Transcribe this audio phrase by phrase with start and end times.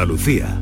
[0.00, 0.58] Andalucía.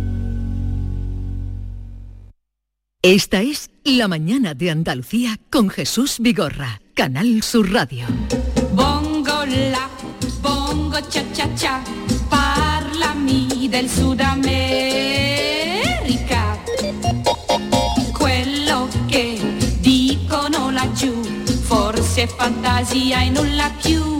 [3.02, 8.04] Esta es La Mañana de Andalucía con Jesús Vigorra, Canal Sur Radio.
[8.72, 9.88] Bongo la,
[10.42, 11.80] bongo cha cha cha,
[12.28, 14.58] parlami del Sud America.
[18.18, 19.38] Quello che
[19.78, 21.14] dicono laggiù,
[21.62, 24.17] forse fantasia e nulla più.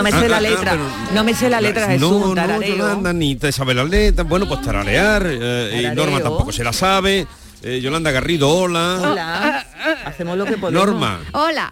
[0.00, 0.76] No me sé la Ah, ah, letra,
[1.14, 2.62] no me sé la letra, Jesús, No, no.
[2.62, 4.24] Yolanda, ni te sabe la letra.
[4.24, 5.22] Bueno, pues tararear.
[5.26, 5.94] eh, y.
[5.94, 7.26] Norma tampoco se la sabe.
[7.62, 8.98] Eh, Yolanda Garrido, hola.
[9.02, 9.66] Hola,
[10.06, 10.72] hacemos lo que podemos.
[10.86, 11.70] Norma, Hola,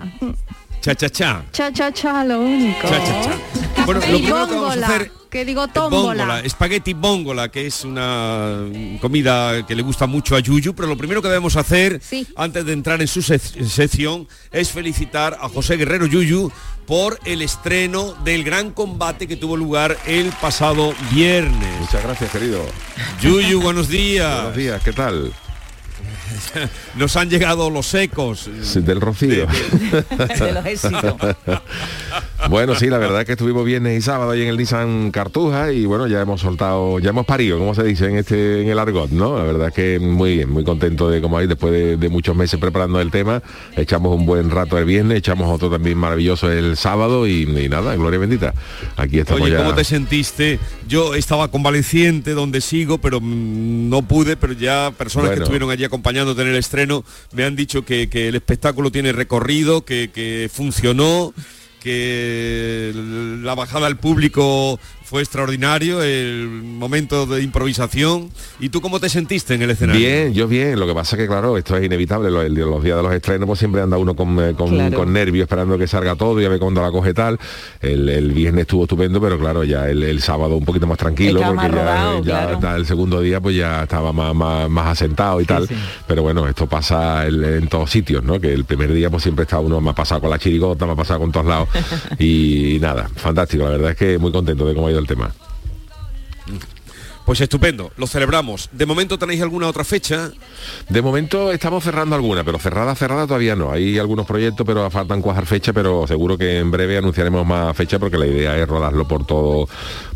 [0.82, 1.42] cha cha cha.
[1.50, 2.86] cha cha cha, lo único.
[2.86, 3.84] Cha cha cha.
[3.86, 6.40] Bueno, lo primero que vamos a hacer que digo tómbola.
[6.40, 8.58] espagueti bóngola, que es una
[9.00, 12.26] comida que le gusta mucho a Yuyu, pero lo primero que debemos hacer Sí.
[12.36, 16.50] antes de entrar en su sec- sección es felicitar a José Guerrero Yuyu
[16.86, 21.80] por el estreno del gran combate que tuvo lugar el pasado viernes.
[21.80, 22.64] Muchas gracias, querido.
[23.20, 24.34] Yuyu, buenos días.
[24.34, 25.32] Buenos días, ¿qué tal?
[26.96, 28.50] Nos han llegado los ecos.
[28.62, 29.46] Sí, Del Rocío.
[29.46, 31.14] De los éxitos.
[32.48, 35.72] bueno, sí, la verdad es que estuvimos viernes y sábado ahí en el Nissan Cartuja
[35.72, 38.78] y bueno, ya hemos soltado, ya hemos parido, como se dice en este en el
[38.78, 39.36] argot, ¿no?
[39.36, 42.36] La verdad es que muy bien, muy contento de como ahí después de, de muchos
[42.36, 43.42] meses preparando el tema,
[43.76, 47.94] echamos un buen rato el viernes, echamos otro también maravilloso el sábado y, y nada,
[47.96, 48.54] gloria bendita.
[48.96, 49.58] Aquí estamos Oye, ya.
[49.58, 50.58] ¿cómo te sentiste?
[50.86, 55.84] Yo estaba convaleciente donde sigo, pero mm, no pude, pero ya personas que estuvieron allí
[56.18, 61.32] acompañándote el estreno me han dicho que, el espectáculo tiene recorrido, que funcionó,
[61.80, 62.92] que
[63.42, 68.28] la bajada al público fue extraordinario, el momento de improvisación.
[68.60, 70.00] ¿Y tú cómo te sentiste en el escenario?
[70.00, 70.78] Bien, yo bien.
[70.78, 72.30] Lo que pasa que, claro, esto es inevitable.
[72.30, 74.96] Lo- el- Los, días de los estrenos pues siempre anda uno con, eh, con, Claro.
[74.98, 77.38] con nervios esperando que salga todo y a ver cuándo la coge tal.
[77.80, 81.40] El, el viernes estuvo estupendo, pero claro, ya el, el sábado un poquito más tranquilo
[81.40, 82.76] porque más ya, rodado, ya claro.
[82.76, 85.66] el segundo día pues ya estaba más, más, más asentado y tal.
[85.66, 85.74] sí.
[86.06, 88.38] Pero bueno, esto pasa el- en todos sitios, ¿no?
[88.38, 91.20] Que el primer día pues siempre está uno más pasado con la chirigota, más pasado
[91.20, 91.68] con todos lados.
[92.18, 93.64] y nada, fantástico.
[93.64, 95.32] La verdad es que muy contento de cómo ha ido el tema.
[97.28, 98.70] Pues estupendo, lo celebramos.
[98.72, 100.30] ¿De momento tenéis alguna otra fecha?
[100.88, 103.70] De momento estamos cerrando alguna, pero cerrada, cerrada todavía no.
[103.70, 107.98] Hay algunos proyectos, pero faltan cuajar fecha, pero seguro que en breve anunciaremos más fecha
[107.98, 109.68] porque la idea es rodarlo por todo,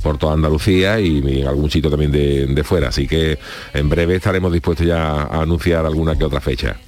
[0.02, 2.88] por toda Andalucía y, y en algún sitio también de, de fuera.
[2.88, 3.38] Así que
[3.74, 6.78] en breve estaremos dispuestos ya a anunciar alguna que otra fecha.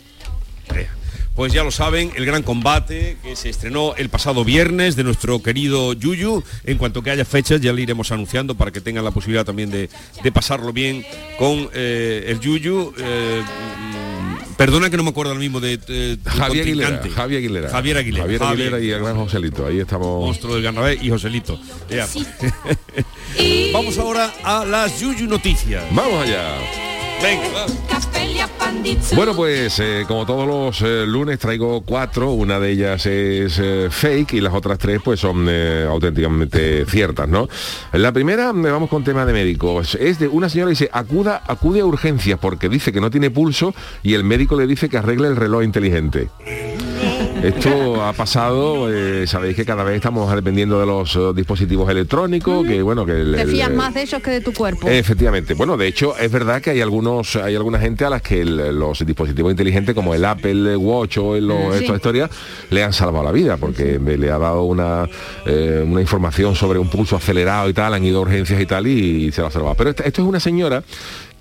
[1.35, 5.43] Pues ya lo saben, el gran combate que se estrenó el pasado viernes de nuestro
[5.43, 6.45] querido Yuyu.
[6.63, 9.69] En cuanto que haya fechas ya le iremos anunciando para que tengan la posibilidad también
[9.71, 9.91] de,
[10.23, 11.05] de pasarlo bien
[11.37, 12.95] con eh, el Yuyu.
[12.99, 13.43] Eh,
[14.57, 17.03] perdona que no me acuerdo ahora mismo de eh, Javier Aguilera.
[17.13, 17.69] Javier Aguilera.
[17.69, 18.23] Javier Aguilera.
[18.23, 19.67] Javier Aguilera y el gran Joselito.
[19.67, 20.25] Ahí estamos.
[20.25, 21.59] Monstruo del Garnabé y Joselito.
[23.73, 25.83] Vamos ahora a las Yuyu noticias.
[25.91, 26.94] Vamos allá.
[27.23, 27.67] Venga.
[29.15, 33.89] Bueno, pues eh, como todos los eh, lunes traigo cuatro, una de ellas es eh,
[33.91, 37.49] fake y las otras tres pues son auténticamente ciertas, ¿no?
[37.93, 41.43] La primera, me vamos con tema de médicos, es de una señora que dice, acuda,
[41.47, 44.99] acude a urgencias porque dice que no tiene pulso y el médico le dice que
[44.99, 46.29] arregle el reloj inteligente.
[47.45, 52.67] Esto ha pasado, eh, sabéis que cada vez estamos dependiendo de los eh, dispositivos electrónicos,
[52.67, 54.89] que bueno, que el- Te el- fías más de ellos que de tu cuerpo.
[54.89, 55.53] Efectivamente.
[55.53, 58.79] Bueno, de hecho, es verdad que hay algunos, hay alguna gente a las que el-
[58.79, 61.81] los dispositivos inteligentes como el Apple Watch o el, o Sí.
[61.85, 62.31] estas historias
[62.71, 65.07] le han salvado la vida porque me le ha dado una,
[65.45, 68.87] eh, una información sobre un pulso acelerado y tal, han ido a urgencias y tal
[68.87, 69.75] y, se lo ha salvado.
[69.75, 70.83] Pero esta- esto es una señora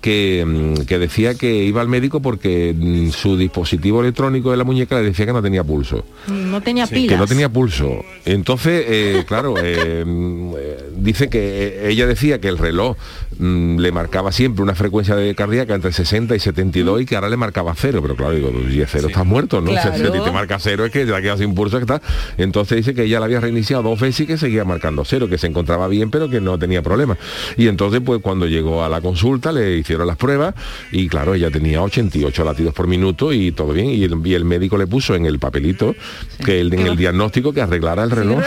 [0.04, 4.64] que, mm, que decía que iba al médico porque mm, su dispositivo electrónico de la
[4.64, 7.08] muñeca le decía que no tenía pulso No tenía pilas.
[7.08, 8.04] que no tenía pulso.
[8.26, 12.98] Entonces, eh, claro, eh, mm, eh, dice que ella decía que el reloj
[13.38, 17.30] mm, le marcaba siempre una frecuencia de cardíaca entre 60 y 72 y que ahora
[17.30, 18.00] le marcaba cero.
[18.02, 19.70] Pero claro, digo, y a cero estás muerto, ¿no?
[19.70, 19.96] Claro.
[19.96, 22.02] Si te marca cero es que ya queda sin pulso que está.
[22.36, 25.38] Entonces dice que ella la había reiniciado dos veces y que seguía marcando cero, que
[25.38, 27.16] se encontraba bien pero que no tenía problema.
[27.56, 30.54] Y entonces pues cuando llegó a la consulta le hicieron las pruebas
[30.90, 33.90] y claro, ella tenía 88 latidos por minuto y todo bien.
[33.90, 35.94] Y el, y el médico le puso en el papelito
[36.44, 38.42] que el, en el diagnóstico que arreglara el reloj.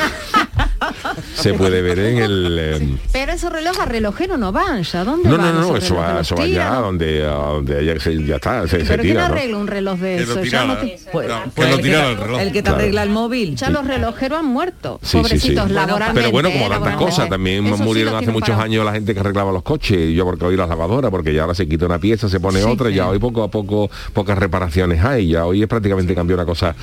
[1.41, 2.57] Se puede ver en el...
[2.59, 5.03] eh, Pero esos relojes a relojero no van, ¿ya?
[5.03, 6.81] ¿Dónde no, no, van no, esos eso va, eso va ¿Los ya tiran?
[6.81, 9.33] donde, se- ya está, se, se ¿Pero quién tira, ¿no?
[9.33, 10.35] arregla un reloj de Que lo eso?
[10.35, 10.67] Ya, tirara.
[10.67, 12.41] no te- Pues, No, que pues lo el, que te, el reloj.
[12.41, 12.77] el que te Claro.
[12.77, 13.55] arregla el móvil.
[13.55, 15.21] ya los relojeros han muerto, Sí, sí, sí.
[15.23, 16.19] pobrecitos, laboralmente.
[16.21, 18.63] Pero bueno, como eh, tantas cosas, también Eso murieron hace muchos parado.
[18.63, 21.41] años la gente que arreglaba los coches, y yo porque hoy las lavadoras, porque ya
[21.43, 23.89] ahora se quita una pieza, se pone Sí, otra, y ya hoy poco a poco
[24.13, 26.75] pocas reparaciones hay, ya hoy es prácticamente cambió una cosa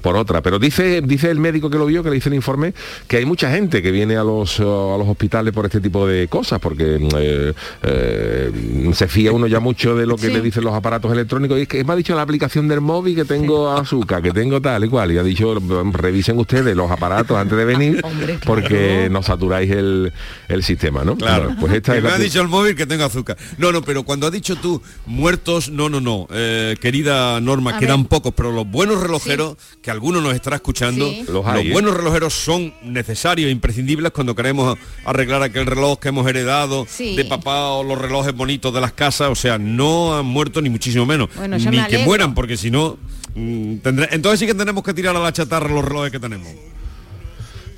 [0.00, 0.40] por otra.
[0.42, 2.74] Pero dice, dice el médico que lo vio, que le hizo el informe,
[3.08, 6.06] que hay mucha gente que viene a los, eh, a los hospitales por este tipo
[6.06, 7.52] de cosas, porque eh,
[7.82, 10.32] eh, se fía uno ya mucho de lo que Sí.
[10.32, 13.14] le dicen los aparatos electrónicos, y es que me ha dicho la aplicación del móvil
[13.14, 15.54] que tengo azúcar, que tengo tal y cual, y ha dicho,
[15.92, 18.40] revisen ustedes los aparatos antes de venir, Hombre, claro.
[18.46, 20.12] porque no saturáis el,
[20.48, 21.16] el sistema, ¿no?
[21.16, 23.36] Claro, Bueno, pues esta es me la ha dicho el móvil que tengo azúcar.
[23.58, 26.26] No, no, pero cuando has dicho tú muertos, no, no, no.
[26.32, 28.08] Eh, querida Norma, A quedan ver.
[28.08, 31.24] pocos, pero los buenos relojeros, que alguno nos estará escuchando, Sí.
[31.32, 33.52] Los hay, buenos relojeros son necesarios e
[33.92, 37.14] imprescindibles cuando queremos arreglar aquel reloj que hemos heredado Sí.
[37.16, 39.28] de papá o los relojes bonitos de las casas.
[39.30, 41.28] O sea, no han muerto ni muchísimo menos.
[41.36, 42.96] Bueno, ni me que mueran, porque si no...
[43.34, 46.48] mm, tendré- entonces sí que tenemos que tirar a la chatarra los relojes que tenemos.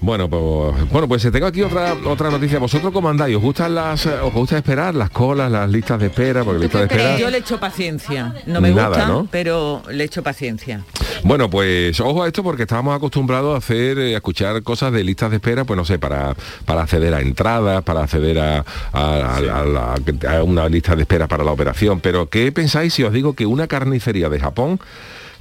[0.04, 2.58] Bueno, pues, bueno, pues tengo aquí otra otra noticia.
[2.58, 3.34] ¿Vosotros cómo andáis?
[3.36, 6.44] ¿Os gustan las, eh, os gusta esperar las colas, las listas de espera?
[6.44, 7.18] Porque listas de espera.
[7.18, 8.34] Yo le echo paciencia.
[8.44, 9.26] No me Nada, gusta, ¿no?
[9.30, 10.84] pero le echo paciencia.
[11.22, 15.02] Bueno, pues ojo a esto porque estábamos acostumbrados a hacer, eh, a escuchar cosas de
[15.02, 16.34] listas de espera, pues no sé, para,
[16.66, 19.94] para acceder a entradas, para acceder a, a- a- a la-
[20.36, 22.00] a una lista de espera para la operación.
[22.00, 24.78] Pero ¿qué pensáis si os digo que una carnicería de Japón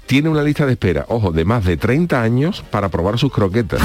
[0.06, 3.82] tiene una lista de espera, ojo, de más de 30 años para probar sus croquetas?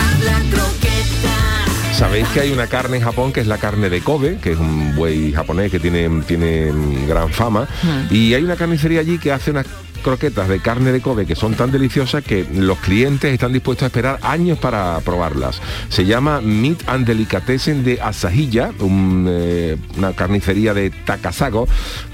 [1.99, 4.59] Sabéis que hay una carne en Japón que es la carne de Kobe, que es
[4.59, 6.73] un buey japonés que tiene, tiene
[7.09, 7.67] gran fama.
[8.09, 9.67] Y hay una carnicería allí que hace unas
[10.01, 13.87] croquetas de carne de Kobe que son tan deliciosas que los clientes están dispuestos a
[13.87, 15.61] esperar años para probarlas.
[15.89, 21.69] Se llama Meat and Delicatessen de Asahilla, un, eh, una carnicería de Takasago,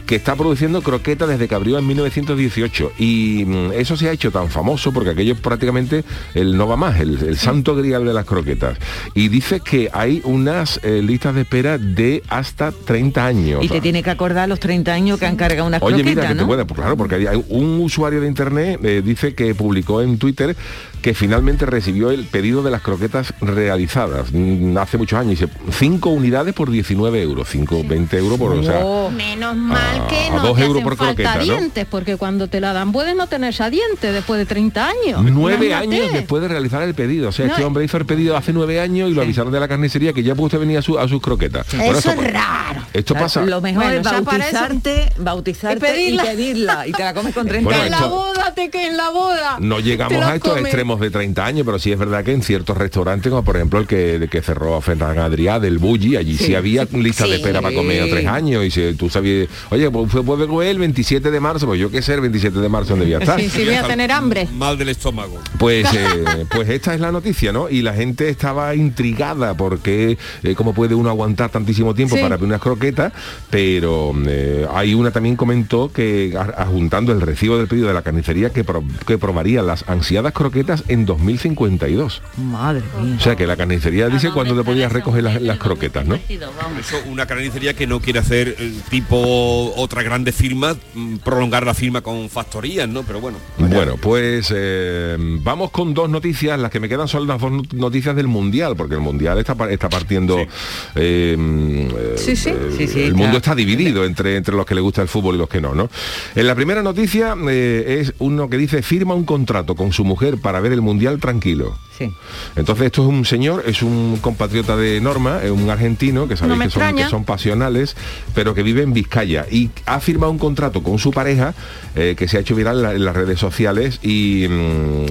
[0.07, 2.93] que está produciendo croquetas desde que abrió en 1918.
[2.99, 6.05] Y mm, eso se ha hecho tan famoso porque aquello es prácticamente
[6.35, 8.77] el no va más, el, el santo grial de las croquetas.
[9.15, 13.65] Y dice que hay unas eh, listas de espera de hasta 30 años.
[13.65, 16.29] Y te tiene que acordar los 30 años que han cargado unas Oye, croquetas, mira,
[16.29, 16.47] que te ¿no?
[16.49, 20.19] puede, pues claro, porque hay- hay un usuario de internet eh, dice que publicó en
[20.19, 20.56] Twitter
[21.05, 25.39] que finalmente recibió el pedido de las croquetas realizadas mm, hace muchos años.
[25.39, 30.06] Dice, 5 unidades por 19 euros, 5, 20 euros por, o sea, Oh, menos mal
[30.09, 31.43] que a no dos te euros hacen por falta croqueta, ¿no?
[31.45, 35.23] dientes, porque cuando te la dan puedes no tener ya dientes después de 30 años.
[35.31, 35.97] Nueve Imagínate.
[36.05, 37.29] años después de realizar el pedido.
[37.29, 39.61] O sea, No, este hombre hizo el pedido hace nueve años y lo avisaron de
[39.61, 41.67] la carnicería que ya puede usted venir a, su- a sus croquetas.
[41.77, 42.81] Bueno, Eso esto, es raro.
[42.95, 43.45] esto Claro, pasa.
[43.45, 46.23] Lo mejor Bueno, es eso- bautizarte, bautizarte Y pedirla.
[46.23, 46.87] y pedirla.
[46.87, 49.59] Y te la comes con 30 Bueno, en la boda, te que en la boda.
[49.61, 50.73] No llegamos a estos comes.
[51.00, 53.87] De 30 años, pero sí es verdad que en ciertos restaurantes, como por ejemplo el
[53.87, 57.75] que, el que cerró Ferran Adrià del Bulli, allí sí, había listas de espera para
[57.75, 61.31] comer a tres años y si tú sabías, oye, pues fue- puede comer el 27
[61.31, 63.41] de marzo, pues yo qué sé, el 27 de marzo donde voy a estar.
[63.41, 64.49] Sí, sí, voy a tener hambre.
[64.55, 65.38] Mal del estómago.
[65.58, 67.69] Pues, eh, pues esta es la noticia, ¿no?
[67.69, 72.23] Y la gente estaba intrigada porque eh, cómo puede uno aguantar tantísimo tiempo Sí.
[72.23, 73.12] para unas croquetas,
[73.50, 78.02] pero eh, hay una también comentó que a- adjuntando el recibo del pedido de la
[78.02, 82.23] carnicería que, pro- que probaría las ansiadas croquetas en 2052.
[82.39, 83.17] Madre mía.
[83.19, 86.15] O sea que la carnicería dice cuándo te podías recoger las, las croquetas, ¿no?
[86.17, 91.75] Eso, una carnicería que no quiere hacer eh, tipo otra grande firma, mm, prolongar la
[91.75, 93.03] firma con factorías, ¿no?
[93.03, 93.39] Pero bueno.
[93.59, 96.59] Bueno, pues eh, vamos con dos noticias.
[96.59, 99.55] Las que me quedan son las dos not- noticias del Mundial, porque el Mundial está,
[99.71, 100.39] está partiendo...
[100.39, 100.49] eh,
[100.97, 102.51] eh, Sí, sí.
[102.51, 105.35] eh, Sí, sí, el mundo está dividido entre, entre los que le gusta el fútbol
[105.37, 105.89] y los que no, ¿no?
[106.35, 110.39] En la primera noticia eh, es uno que dice firma un contrato con su mujer
[110.39, 111.75] para ver el Mundial tranquilo.
[111.96, 112.12] Sí.
[112.56, 116.59] Entonces esto es un señor, es un compatriota de Norma, es un argentino que sabéis
[116.59, 117.04] No que, son, extraña.
[117.04, 117.97] que son pasionales,
[118.35, 121.54] pero que vive en Vizcaya y ha firmado un contrato con su pareja
[121.95, 124.52] eh, que se ha hecho viral en, la- en las redes sociales y mm,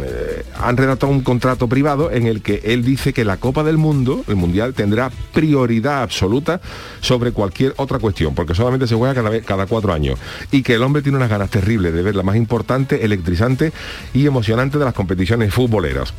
[0.04, 3.78] eh, han redactado un contrato privado en el que él dice que la Copa del
[3.78, 6.60] Mundo, el Mundial, tendrá prioridad absoluta
[7.00, 10.20] sobre cualquier otra cuestión, porque solamente se juega cada, vez, cada cuatro años
[10.52, 13.72] y que el hombre tiene unas ganas terribles de ver la más importante, electrizante
[14.14, 16.14] y emocionante de las competiciones futboleras.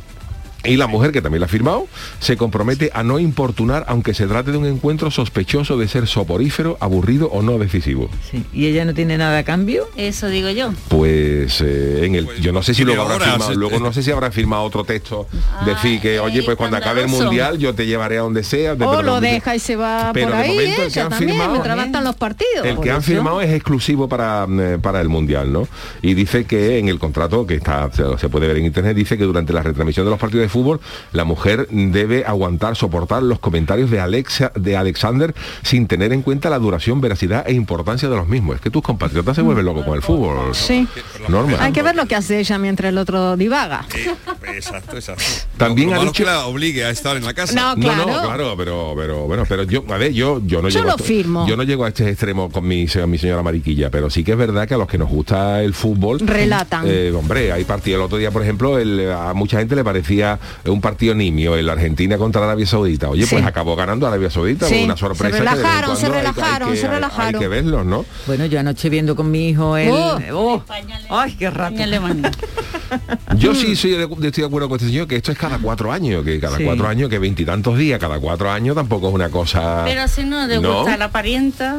[0.67, 1.87] Y la mujer, que también la ha firmado,
[2.19, 6.77] se compromete a no importunar aunque se trate de un encuentro sospechoso de ser soporífero,
[6.79, 8.09] aburrido o no decisivo.
[8.31, 8.43] sí.
[8.53, 9.87] ¿Y ella no tiene nada a cambio?
[9.97, 10.71] Eso digo yo.
[10.87, 14.11] Pues eh, en el, yo no sé si luego habrá firmado, luego no sé si
[14.11, 15.27] habrá firmado otro texto,
[15.65, 18.75] decir que, oye, pues cuando acabe el mundial yo te llevaré a donde sea.
[18.75, 20.99] de- O pero- lo deja y se va pero por de ahí momento el que
[21.01, 22.65] han también, firmado- mientras los partidos.
[22.65, 23.07] El que han eso.
[23.07, 25.67] firmado es exclusivo para, eh, para el Mundial, ¿no?
[26.01, 29.17] Y dice que en el contrato, que está se, se puede ver en internet, dice
[29.17, 30.79] que durante la retransmisión de los partidos de fútbol,
[31.11, 35.33] la mujer debe aguantar, soportar los comentarios de Alexa, de Alexander
[35.63, 38.55] sin tener en cuenta la duración, veracidad e importancia de los mismos.
[38.55, 40.55] Es que tus compatriotas se vuelven locos con el fútbol.
[40.55, 40.87] Sí.
[41.27, 41.57] Norma.
[41.59, 43.85] Hay que ver lo que hace ella mientras el otro divaga.
[43.95, 44.15] Eh,
[44.55, 45.23] exacto, exacto.
[45.57, 47.53] También Lo ha malo dicho- es que la obligue a estar en la casa.
[47.55, 48.05] No, No, claro.
[48.11, 50.95] no, claro, pero, pero bueno, pero yo, a ver, yo, yo no Yo llego lo
[50.95, 51.47] a, firmo.
[51.47, 54.37] yo no llego a este extremo con mi, mi señora Mariquilla, pero sí que es
[54.37, 56.85] verdad que a los que nos gusta el fútbol Relatan.
[56.87, 57.99] eh, hombre, hay partidos.
[57.99, 60.34] El otro día, por ejemplo, el- a mucha gente le parecía
[60.65, 63.09] un partido nimio, el Argentina contra Arabia Saudita.
[63.09, 63.35] Oye, Sí.
[63.35, 65.37] pues acabó ganando Arabia Saudita, Sí, una se sorpresa.
[65.37, 67.35] que de en relajaron, se cuando hay- hay relajaron, que- se relajaron.
[67.35, 68.05] Hay que verlos, ¿no?
[68.27, 69.89] Bueno, yo anoche viendo con mi hijo el...
[69.91, 70.19] Oh.
[70.33, 71.75] oh, España, ¡Ay, qué rato!
[71.75, 72.31] España.
[73.37, 75.57] Yo sí soy de, de- estoy de acuerdo con este señor que esto es cada
[75.57, 76.63] cuatro años, que cada Sí.
[76.63, 79.81] cuatro años, que veintitantos días, cada cuatro años tampoco es una cosa.
[79.85, 80.77] Pero si no le ¿No?
[80.79, 81.77] gusta la parienta,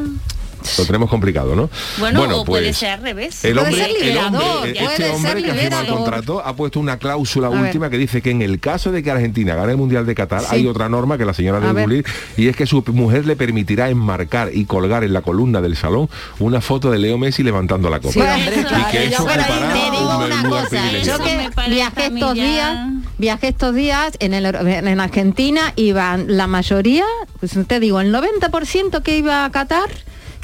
[0.77, 1.69] Lo tenemos complicado, ¿no?
[1.99, 3.43] bueno, o puede pues, ser al revés.
[3.45, 5.89] El Puede hombre, ser el hombre, liberador, puede este ser hombre que ha firmado el
[5.89, 7.61] contrato ha puesto una cláusula A ver.
[7.61, 10.41] última que dice que en el caso de que Argentina gane el Mundial de Qatar
[10.41, 10.47] Sí.
[10.51, 12.05] hay otra norma que la señora A debe cumplir
[12.37, 16.09] y es que su mujer le permitirá enmarcar y colgar en la columna del salón
[16.39, 18.13] una foto de Leo Messi levantando la copa.
[18.13, 21.03] Sí, hombre, y claro, que eso Pero ocupará te digo un una lugar cosa, privilegiado.
[21.05, 22.77] yo Eso me que parece viajé estos días,
[23.17, 27.05] viajé estos días en, el, en Argentina, iban la mayoría,
[27.39, 29.89] pues te digo, el 90% que iba a Qatar,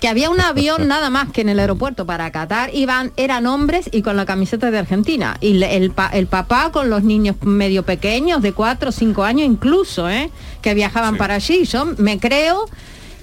[0.03, 3.89] que había un avión nada más que en el aeropuerto para Qatar, iban, eran hombres
[3.89, 5.38] y con la camiseta de Argentina.
[5.39, 10.10] Y el, el papá con los niños medio pequeños, de 4 o 5 años incluso,
[10.10, 10.29] ¿eh?
[10.62, 11.63] que viajaban para allí.
[11.63, 12.65] Yo me creo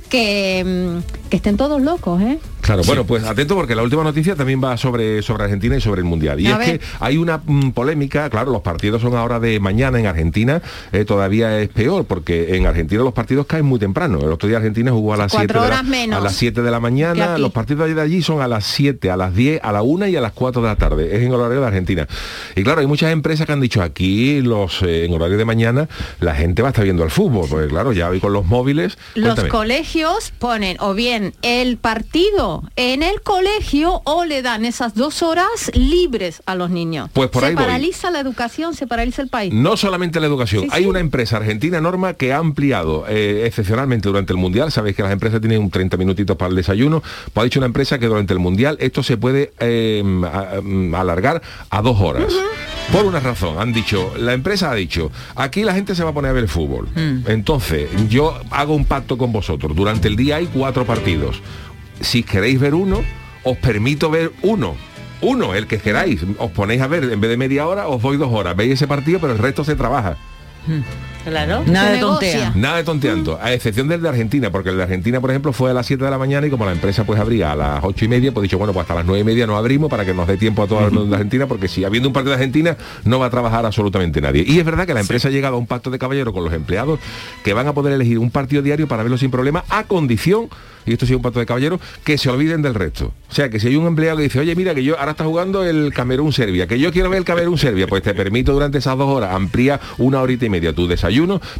[0.08, 2.38] que, mm, que estén todos locos, ¿eh?
[2.61, 6.00] Claro, bueno, pues atento porque la última noticia también va sobre, sobre Argentina y sobre
[6.00, 6.40] el Mundial.
[6.40, 6.79] Y A es ver.
[6.79, 10.62] que hay una mm, polémica, claro, los partidos son ahora de mañana en Argentina,
[10.93, 14.19] eh, todavía es peor porque en Argentina los partidos caen muy temprano.
[14.21, 16.71] El otro día Argentina jugó a las Cuatro 7 de, la, a las 7 de
[16.71, 19.83] la mañana, los partidos de allí son a las 7, a las 10, a la
[19.83, 21.17] 1 y a las 4 de la tarde.
[21.17, 22.07] Es en horario de Argentina.
[22.57, 25.88] Y claro, hay muchas empresas que han dicho aquí los eh, en horario de mañana
[26.21, 28.99] la gente va a estar viendo el fútbol, porque claro, ya hoy con los móviles.
[29.14, 29.49] Los Cuéntame.
[29.49, 35.71] colegios ponen o bien el partido en el colegio o le dan esas dos horas
[35.75, 37.11] libres a los niños.
[37.12, 37.64] Pues por se ahí voy.
[37.64, 39.52] paraliza la educación, se paraliza el país.
[39.52, 40.88] No solamente la educación, Sí, hay sí.
[40.88, 45.12] una empresa argentina, Norma, que ha ampliado eh, excepcionalmente durante el Mundial, sabéis que las
[45.12, 47.02] empresas tienen un 30 minutitos para el desayuno,
[47.33, 51.42] pues ha dicho una empresa que durante el Mundial esto se puede eh, mm, alargar
[51.71, 52.33] a dos horas.
[52.92, 56.12] Por una razón, han dicho, la empresa ha dicho, aquí la gente se va a
[56.14, 56.88] poner a ver fútbol.
[57.26, 59.76] Entonces, yo hago un pacto con vosotros.
[59.76, 61.40] Durante el día hay cuatro partidos.
[62.00, 63.02] Si queréis ver uno,
[63.42, 64.76] os permito ver uno.
[65.23, 66.21] Uno, el que queráis.
[66.38, 68.57] Os ponéis a ver, en vez de media hora, os doy dos horas.
[68.57, 70.16] Veis ese partido, pero el resto se trabaja.
[71.25, 71.62] Claro.
[71.67, 72.53] Nada de tontea.
[72.55, 75.71] Nada de tonteando, a excepción del de Argentina, porque el de Argentina, por ejemplo, fue
[75.71, 78.05] a las 7 de la mañana y como la empresa pues abría a las 8
[78.05, 80.15] y media, pues dicho, bueno, pues hasta las 9 y media no abrimos para que
[80.15, 82.77] nos dé tiempo a toda la de Argentina, porque si habiendo un partido de Argentina
[83.05, 84.45] no va a trabajar absolutamente nadie.
[84.47, 86.53] Y es verdad que la empresa ha llegado a un pacto de caballero con los
[86.53, 86.99] empleados
[87.45, 90.49] que van a poder elegir un partido diario para verlo sin problema, a condición
[90.87, 93.12] y esto sí es un pacto de caballero, que se olviden del resto.
[93.31, 95.25] O sea, que si hay un empleado que dice, oye, mira, que yo ahora está
[95.25, 99.09] jugando el Camerún-Serbia, que yo quiero ver el Camerún-Serbia, pues te permito durante esas dos
[99.09, 101.10] horas, amplía una horita y media tu desayuno,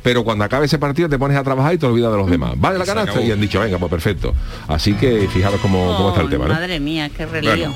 [0.03, 2.53] pero cuando acabe ese partido te pones a trabajar y te olvidas de los demás.
[2.57, 3.21] ¿Vale la canasta?
[3.21, 4.35] Y han dicho, venga, pues perfecto.
[4.69, 6.55] Así que fijaros cómo, cómo está el tema, ¿no?
[6.55, 7.51] Madre mía, qué relío.
[7.51, 7.75] Bueno,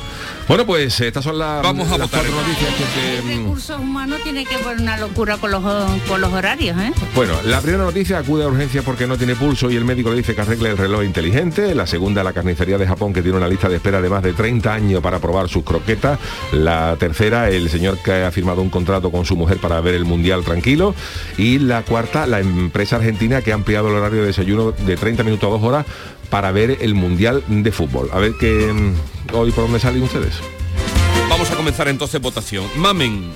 [0.49, 2.85] Bueno, pues eh, estas son las, Vamos a las votar, cuatro noticias que...
[3.29, 5.63] que, mm, Recursos humanos tiene que poner una locura con los,
[6.09, 6.93] con los horarios, ¿eh?
[7.15, 10.17] Bueno, la primera noticia acude a urgencia porque no tiene pulso y el médico le
[10.17, 11.75] dice que arregle el reloj inteligente.
[11.75, 14.33] La segunda, la carnicería de Japón que tiene una lista de espera de más de
[14.33, 16.19] 30 años para probar sus croquetas.
[16.53, 20.05] La tercera, el señor que ha firmado un contrato con su mujer para ver el
[20.05, 20.95] mundial tranquilo.
[21.37, 25.23] Y la cuarta, la empresa argentina que ha ampliado el horario de desayuno de 30
[25.25, 25.87] minutos a 2 horas
[26.31, 28.09] para ver el mundial de fútbol.
[28.13, 30.35] A ver qué mm, hoy por dónde salen ustedes.
[31.29, 32.65] Vamos a comenzar entonces votación.
[32.77, 33.33] Mamen,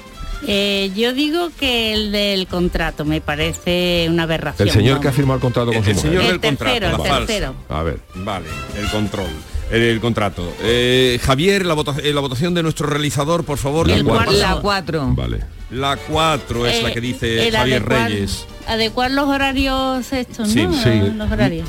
[0.47, 4.68] Eh, yo digo que el del contrato me parece una aberración.
[4.68, 6.11] El señor que ha firmado el contrato con El- su el mujer.
[6.11, 7.75] señor- el del contrato, tercero, el.
[7.76, 7.99] A ver.
[8.14, 8.47] vale,
[8.78, 9.26] el control,
[9.73, 10.49] el, el contrato.
[10.62, 13.90] Eh, Javier, la, vota- eh, la votación de nuestro realizador, por favor.
[13.90, 14.06] El.
[14.06, 15.12] La 4.
[15.16, 15.40] Vale.
[15.70, 18.46] La 4 es la Eh, que dice Javier adecuar- Reyes.
[18.66, 20.72] Adecuar los horarios estos, Sí, ¿no?
[20.82, 20.90] sí.
[21.14, 21.68] Los horarios.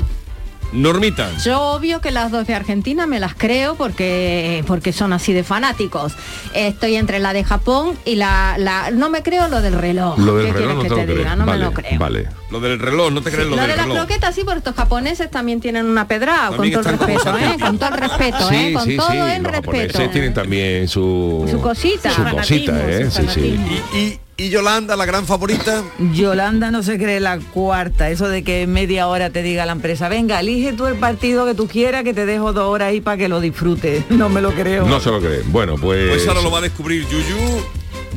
[0.72, 1.28] Normita.
[1.44, 5.42] Yo obvio que las dos de Argentina me las creo porque porque son así de
[5.44, 6.14] fanáticos.
[6.54, 10.18] Estoy entre la de Japón y la, la no me creo lo del reloj.
[10.18, 11.20] Lo del ¿Qué reloj no te que lo te diga?
[11.22, 11.36] crees.
[11.38, 11.98] No vale, me lo creo.
[11.98, 12.28] Vale.
[12.50, 13.98] Lo del reloj, no te crees lo, Lo del de las reloj.
[14.06, 17.30] croquetas sí, porque estos japoneses también tienen una pedrada, con todo el están como respeto,
[17.30, 17.40] ¿eh?
[17.40, 17.68] sargentos.
[17.68, 18.72] Con todo el respeto, ¿eh?
[18.72, 20.10] Con todo el respeto.
[20.10, 22.10] tienen también su Su cosita.
[22.10, 23.10] su Su cosita, ¿eh?
[23.10, 23.56] su Sí, sí.
[23.56, 23.66] fanatismo.
[23.94, 25.84] Y, y- y Yolanda, la gran favorita.
[26.14, 29.72] Yolanda no se cree la cuarta, eso de que en media hora te diga la
[29.72, 33.02] empresa, venga, elige tú el partido que tú quieras, que te dejo dos horas ahí
[33.02, 34.04] para que lo disfrutes.
[34.20, 34.86] No me lo creo.
[34.86, 35.50] No se lo creen.
[35.50, 36.10] Bueno, pues.
[36.10, 37.62] Pues ahora lo va a descubrir Yuyu.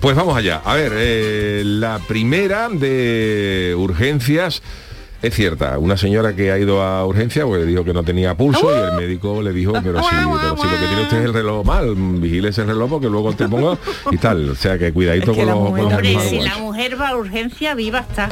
[0.02, 0.62] Pues vamos allá.
[0.66, 4.62] A ver, eh, la primera de urgencias
[5.24, 5.80] es cierta.
[5.80, 8.92] Una señora que ha ido a urgencia pues le dijo que no tenía pulso y
[8.92, 11.66] el médico le dijo, pero si, pero si lo que tiene usted es el reloj
[11.66, 13.78] mal, vigile ese reloj porque luego te pongo
[14.12, 14.50] y tal.
[14.50, 17.00] O sea que cuidadito Es que con, los, mujer con los Hombre, si la mujer
[17.00, 18.28] va a urgencia, viva está.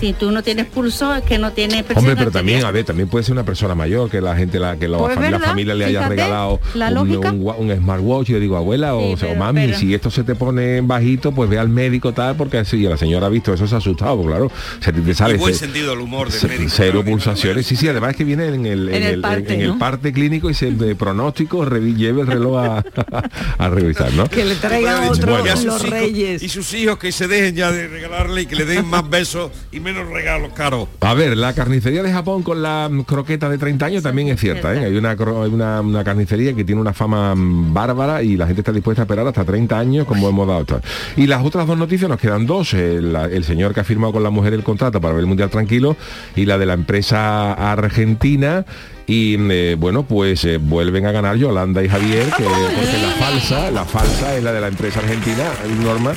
[0.00, 2.84] Si tú no tienes pulso, es que no tienes presión Hombre, pero también, a ver,
[2.84, 5.38] también puede ser una persona mayor que la gente, la, que la, Pues familia, la
[5.38, 8.28] verdad, familia le haya regalado la un, un un smartwatch.
[8.28, 10.80] Yo digo, abuela, o, Sí, sea, o pero- mami, pero- si esto se te pone
[10.82, 13.78] bajito, pues ve al médico tal, porque si la señora ha visto eso se ha
[13.78, 14.52] asustado, pues claro.
[14.80, 16.70] Se te, te sale Y buen sentido del humor del médico.
[16.72, 17.66] cero claro, pulsaciones.
[17.66, 19.78] Sí, sí, además es que viene en el, En el parte, en el ¿no?
[19.78, 22.84] parte clínico y se de pronóstico lleve el reloj a,
[23.58, 24.28] a revisar, ¿no?
[24.28, 26.42] Que le traigan Bueno, otro y los hijos- reyes.
[26.42, 29.50] Y sus hijos que se dejen ya de regalarle y que le den más besos
[29.72, 30.88] y menos regalos caros.
[31.00, 34.40] A ver, la carnicería de Japón con la mm, croqueta de 30 años también es
[34.40, 34.74] cierta.
[34.74, 34.84] ¿eh?
[34.84, 38.72] Hay una, una, una carnicería que tiene una fama mm, bárbara y la gente está
[38.72, 40.60] dispuesta a esperar hasta 30 años como hemos dado.
[40.60, 40.80] hasta-
[41.16, 42.74] Y las otras dos noticias nos quedan dos.
[42.74, 45.96] El señor que ha firmado con la mujer el contrato para ver el Mundial tranquilo
[46.36, 48.64] y la de la empresa argentina.
[49.08, 53.70] Y eh, bueno, pues eh, vuelven a ganar Yolanda y Javier, que porque la falsa,
[53.70, 55.44] la falsa es la de la empresa argentina,
[55.82, 56.12] Norma,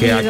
[0.00, 0.22] que ha,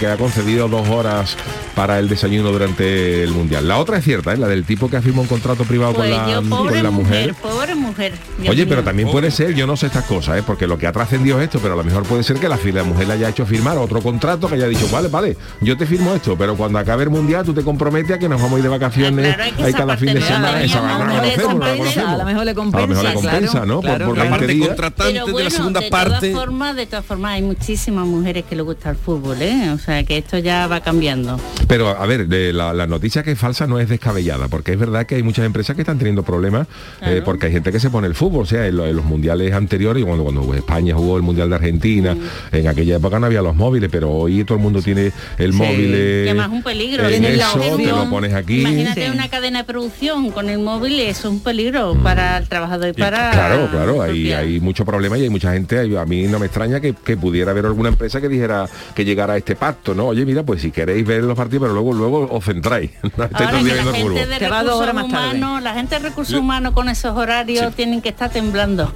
[0.00, 1.36] que ha concedido dos horas
[1.74, 3.68] para el desayuno durante el mundial.
[3.68, 4.38] La otra es cierta, ¿eh?
[4.38, 6.90] la del tipo que ha firmado un contrato privado Pues con, la, yo, con la
[6.90, 7.34] mujer.
[7.34, 8.12] pobre mujer.
[8.38, 8.66] Dios Oye, mío.
[8.70, 11.44] pero también puede ser, yo no sé estas cosas, porque lo que ha trascendido es
[11.44, 13.76] esto, pero a lo mejor puede ser que la, la mujer le haya hecho firmar
[13.76, 17.10] otro contrato que haya dicho, vale, vale, yo te firmo esto, pero cuando acabe el
[17.10, 19.72] mundial tú te comprometes a que nos vamos a ir de vacaciones Ah, claro, hay
[19.74, 20.62] cada fin de semana.
[20.62, 23.50] Esa no no no compensa, a lo mejor le A lo mejor le compensa, compensa,
[23.50, 23.74] claro, ¿no?
[23.76, 24.06] Por- claro.
[24.06, 24.68] por La 20 parte días.
[24.68, 26.30] contratante Pero de bueno, la segunda de parte.
[26.30, 29.70] todas formas, de todas formas, hay muchísimas mujeres que les gusta el fútbol, ¿eh?
[29.70, 31.38] O sea, que esto ya va cambiando.
[31.66, 34.78] Pero a ver, de la, la noticia que es falsa no es descabellada, porque es
[34.78, 37.24] verdad que hay muchas empresas que están teniendo problemas, eh, Claro.
[37.24, 39.52] porque hay gente que se pone el fútbol, o sea, en, lo- en los mundiales
[39.52, 42.16] anteriores, cuando, cuando España jugó el Mundial de Argentina,
[42.52, 45.58] en aquella época no había los móviles, pero hoy todo el mundo tiene el Sí.
[45.58, 47.06] móvil eh, Que más un peligro.
[47.08, 48.60] en la eso, te lo pones aquí.
[48.60, 49.12] Imagínate Sí.
[49.12, 52.92] una cadena de producción con el móvil, eso es un peligro para el trabajador y
[52.92, 53.30] para...
[53.30, 56.46] Claro, claro, hay, hay mucho problema y hay mucha gente, hay- a mí no me
[56.46, 60.08] extraña que, que pudiera haber alguna empresa que dijera que llegara a este pacto, ¿no?
[60.08, 62.90] Oye, mira, pues si queréis ver los partidos, pero luego luego os centráis.
[63.16, 67.74] Ahora que la gente de recursos humanos, la gente de recursos humanos con esos horarios
[67.74, 68.92] tienen que estar temblando.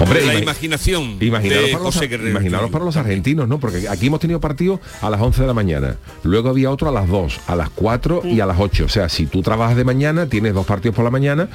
[0.00, 3.58] Hombre, la imagi- imaginación Imaginaros, de para los, imaginaros para los argentinos, ¿no?
[3.58, 6.92] Porque aquí hemos tenido partidos a las 11 de la mañana, luego había otro a
[6.92, 8.84] las 2, a las 4 y a las 8.
[8.84, 11.48] O sea, si tú trabajas de mañana, tienes dos partidos por la mañana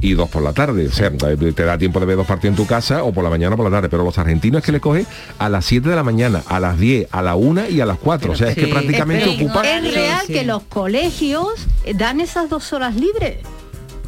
[0.00, 0.88] y dos por la tarde.
[0.88, 3.30] O sea, te da tiempo de ver dos partidos en tu casa o por la
[3.30, 3.88] mañana o por la tarde.
[3.88, 5.06] Pero los argentinos es que le coge
[5.38, 7.98] a las 7 de la mañana, a las 10, a la 1 y a las
[7.98, 8.32] 4.
[8.32, 9.62] O sea, es que prácticamente Es que- ocupa...
[9.62, 10.32] Sí, Es real sí.
[10.32, 11.48] que los colegios
[11.84, 13.38] eh, dan esas dos horas libres.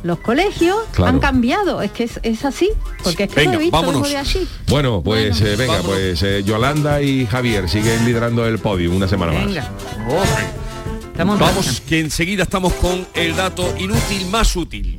[0.02, 1.10] Los colegios Claro.
[1.14, 2.70] han cambiado, es que es, es así,
[3.02, 4.08] porque es que Venga, lo he visto vámonos.
[4.08, 4.46] de allí.
[4.68, 5.96] Bueno, pues Bueno, eh, venga, vámonos.
[5.96, 9.66] pues eh, Yolanda y Javier siguen liderando el podio una semana más.
[11.16, 14.98] Vamos, que enseguida estamos con el dato inútil más útil.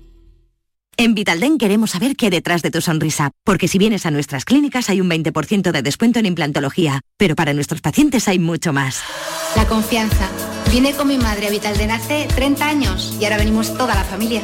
[0.97, 4.45] En Vitalden queremos saber qué hay detrás de tu sonrisa, porque si vienes a nuestras
[4.45, 9.01] clínicas hay un 20% de descuento en implantología, pero para nuestros pacientes hay mucho más.
[9.55, 10.29] La confianza.
[10.71, 14.43] Vine con mi madre a Vitalden hace 30 años y ahora venimos toda la familia.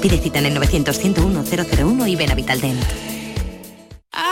[0.00, 2.78] Pide cita en el 900-101-001 y ven a Vitalden.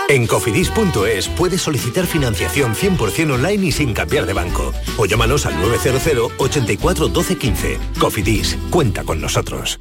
[0.09, 4.73] En cofidis.es puedes solicitar financiación 100% online y sin cambiar de banco.
[4.97, 7.79] O llámanos al 900 84 12 15.
[7.99, 9.81] Cofidis, cuenta con nosotros.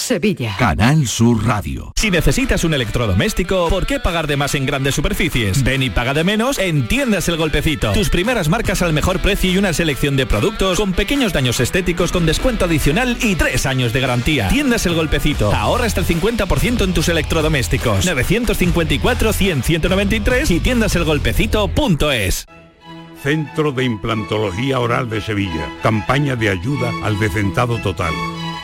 [0.00, 0.56] Sevilla.
[0.58, 1.92] Canal Sur Radio.
[1.96, 5.62] Si necesitas un electrodoméstico, ¿por qué pagar de más en grandes superficies?
[5.62, 7.92] Ven y paga de menos en Tiendas El Golpecito.
[7.92, 12.12] Tus primeras marcas al mejor precio y una selección de productos con pequeños daños estéticos
[12.12, 14.48] con descuento adicional y tres años de garantía.
[14.48, 15.54] Tiendas El Golpecito.
[15.54, 18.06] Ahorra hasta el 50% en tus electrodomésticos.
[18.06, 22.46] 954 100 193 y tiendaselgolpecito.es.
[23.22, 25.68] Centro de Implantología Oral de Sevilla.
[25.82, 28.14] Campaña de ayuda al decentado total.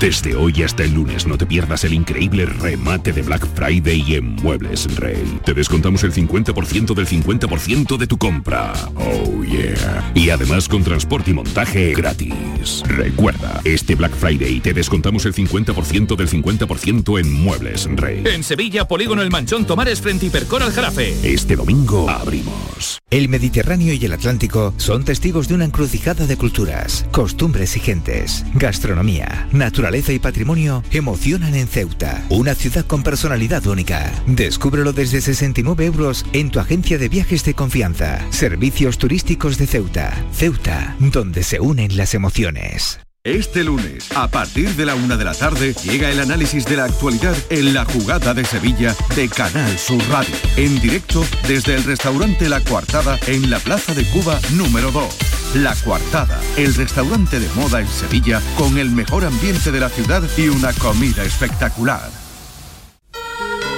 [0.00, 4.34] Desde hoy hasta el lunes no te pierdas el increíble remate de Black Friday en
[4.36, 5.38] Muebles Rey.
[5.44, 8.72] Te descontamos el 50% del 50% de tu compra.
[8.96, 10.10] Oh yeah.
[10.14, 12.82] Y además con transporte y montaje gratis.
[12.86, 18.22] Recuerda, este Black Friday te descontamos el 50% del 50% en Muebles Rey.
[18.24, 21.14] En Sevilla, Polígono El Manchón Tomares frente Hipercor al Jarafe.
[21.22, 23.00] Este domingo abrimos.
[23.10, 28.46] El Mediterráneo y el Atlántico son testigos de una encrucijada de culturas, costumbres y gentes,
[28.54, 34.12] gastronomía, naturaleza y patrimonio emocionan en Ceuta, una ciudad con personalidad única.
[34.26, 38.24] Descúbrelo desde 69 euros en tu agencia de viajes de confianza.
[38.30, 40.12] Servicios turísticos de Ceuta.
[40.32, 43.00] Ceuta, donde se unen las emociones.
[43.24, 46.84] Este lunes, a partir de la una de la tarde, llega el análisis de la
[46.84, 50.34] actualidad en la jugada de Sevilla de Canal Sur Radio.
[50.56, 55.39] En directo desde el restaurante La Coartada en la Plaza de Cuba número 2.
[55.54, 60.22] La Coartada, el restaurante de moda en Sevilla con el mejor ambiente de la ciudad
[60.36, 62.08] y una comida espectacular.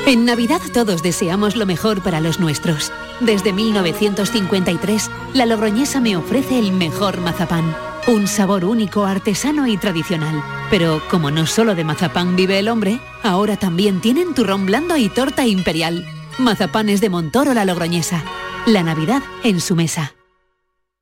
[0.04, 2.92] En Navidad todos deseamos lo mejor para los nuestros.
[3.20, 7.74] Desde 1953, la Logroñesa me ofrece el mejor mazapán.
[8.06, 10.42] Un sabor único, artesano y tradicional.
[10.68, 15.08] Pero como no solo de mazapán vive el hombre, ahora también tienen turrón blando y
[15.08, 16.04] torta imperial.
[16.36, 18.22] Mazapanes de Montoro la Logroñesa.
[18.66, 20.12] La Navidad en su mesa.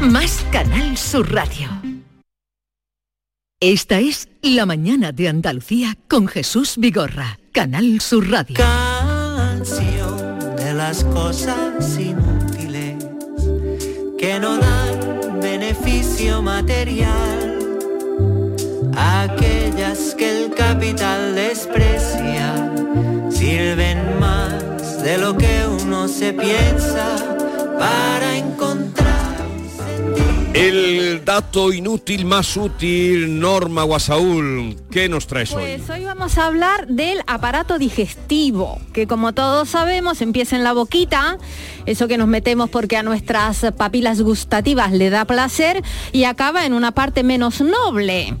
[0.00, 1.68] más Canal Sur Radio.
[3.60, 8.56] Esta es La mañana de Andalucía con Jesús Vigorra, Canal Sur Radio.
[8.56, 13.04] canción de las cosas inútiles
[14.18, 17.58] que no dan beneficio material,
[18.96, 22.72] aquellas que el capital desprecia,
[23.30, 27.16] sirven más de lo que uno se piensa
[27.78, 29.03] para encontrar.
[30.54, 35.64] El dato inútil más útil, Norma Guasaúl, ¿qué nos traes hoy?
[35.64, 40.72] Pues hoy vamos a hablar del aparato digestivo, que como todos sabemos empieza en la
[40.72, 41.38] boquita,
[41.86, 46.72] eso que nos metemos porque a nuestras papilas gustativas le da placer y acaba en
[46.72, 48.36] una parte menos noble.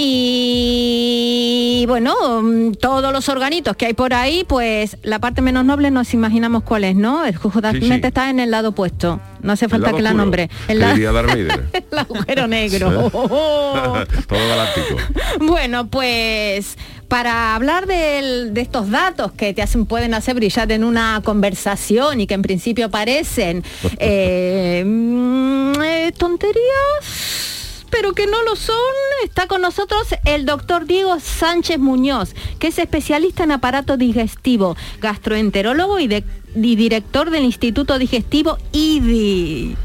[0.00, 5.90] Y bueno, mm, todos los organitos que hay por ahí, pues la parte menos noble
[5.90, 7.24] nos imaginamos cuál es, ¿no?
[7.24, 8.00] El justamente Sí, sí.
[8.02, 9.20] está en el lado opuesto.
[9.42, 10.50] No hace falta que la nombre.
[10.68, 13.10] El, la- el agujero negro.
[13.10, 14.96] Todo galáctico.
[15.40, 16.76] Bueno, pues
[17.08, 22.26] para hablar de estos datos que te hacen, pueden hacer brillar en una conversación y
[22.26, 23.64] que en principio parecen
[23.98, 28.76] eh, mm, eh, tonterías, pero que no lo son,
[29.24, 35.98] está con nosotros el doctor Diego Sánchez Muñoz, que es especialista en aparato digestivo, gastroenterólogo
[35.98, 36.08] y,
[36.54, 39.76] director del Instituto Digestivo IDI.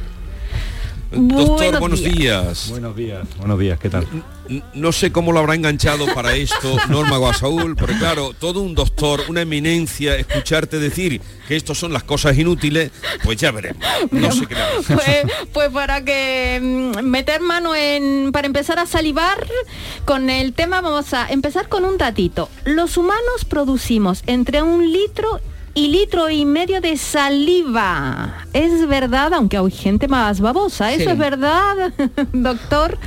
[1.16, 2.70] Doctor, buenos días.
[2.70, 3.28] Buenos días.
[3.38, 4.08] Buenos días, ¿qué tal?
[4.74, 9.24] No sé cómo lo habrá enganchado para esto Norma Guasaúl, porque claro, todo un doctor,
[9.30, 12.92] una eminencia, escucharte decir que estos son las cosas inútiles,
[13.24, 13.84] pues ya veremos.
[14.12, 14.56] No sé qué
[14.88, 19.46] pues, pues para que mm, meter mano en para empezar a salivar
[20.06, 25.40] con el tema vamos a empezar con un datito los humanos producimos entre un litro
[25.76, 31.10] y litro y medio de saliva es verdad aunque hay gente más babosa eso Sí.
[31.10, 31.92] es verdad
[32.34, 32.98] doctor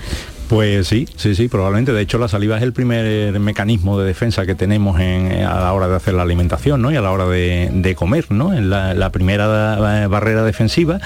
[0.48, 1.92] Pues sí, sí, sí, probablemente.
[1.92, 5.58] De hecho, la saliva es el primer mecanismo de defensa que tenemos en- eh, a
[5.58, 6.92] la hora de hacer la alimentación, ¿no?
[6.92, 8.52] Y a la hora de, de comer, ¿no?
[8.52, 11.00] Es la, la primera eh, barrera defensiva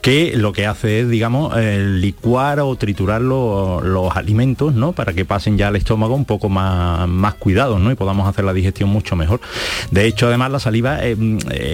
[0.00, 4.92] que lo que hace es, digamos, eh, licuar o triturar lo- los alimentos, ¿no?
[4.92, 7.90] Para que pasen ya al estómago un poco más, más cuidados, ¿no?
[7.90, 9.40] Y podamos hacer la digestión mucho mejor.
[9.90, 11.16] De hecho, además, la saliva eh,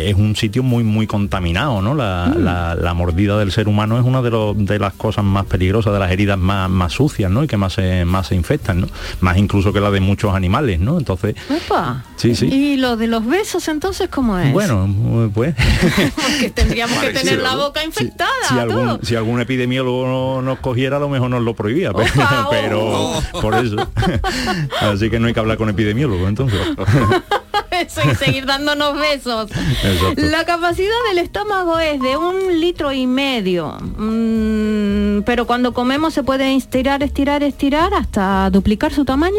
[0.09, 1.95] es un sitio muy, muy contaminado, ¿no?
[1.95, 5.45] La, la- la mordida del ser humano es una de, los- de las cosas más
[5.47, 7.45] peligrosas, de las heridas más, más sucias sucias, ¿no?
[7.45, 8.89] Y que más se, más se infectan, ¿no?
[9.21, 10.99] Más incluso que la de muchos animales, ¿no?
[10.99, 12.05] Entonces, Epa.
[12.17, 12.47] sí, sí.
[12.47, 14.53] ¿Y lo de los besos entonces cómo es?
[14.53, 14.89] Bueno,
[15.35, 15.55] pues
[16.17, 18.31] Porque tendríamos que tener la boca infectada.
[18.49, 18.61] si tú.
[18.61, 22.49] algún, si algún epidemiólogo no- nos cogiera, a lo mejor nos lo prohibía, pero, Opa,
[22.51, 23.77] pero por eso.
[24.81, 26.59] Así que no hay que hablar con epidemiólogo, entonces.
[27.83, 29.51] Eso y seguir dándonos besos.
[29.51, 30.15] Exacto.
[30.31, 33.77] La capacidad del estómago es de un litro y medio.
[33.97, 39.33] Mm, pero cuando comemos se puede estirar, estirar, estirar hasta duplicar su tamaño.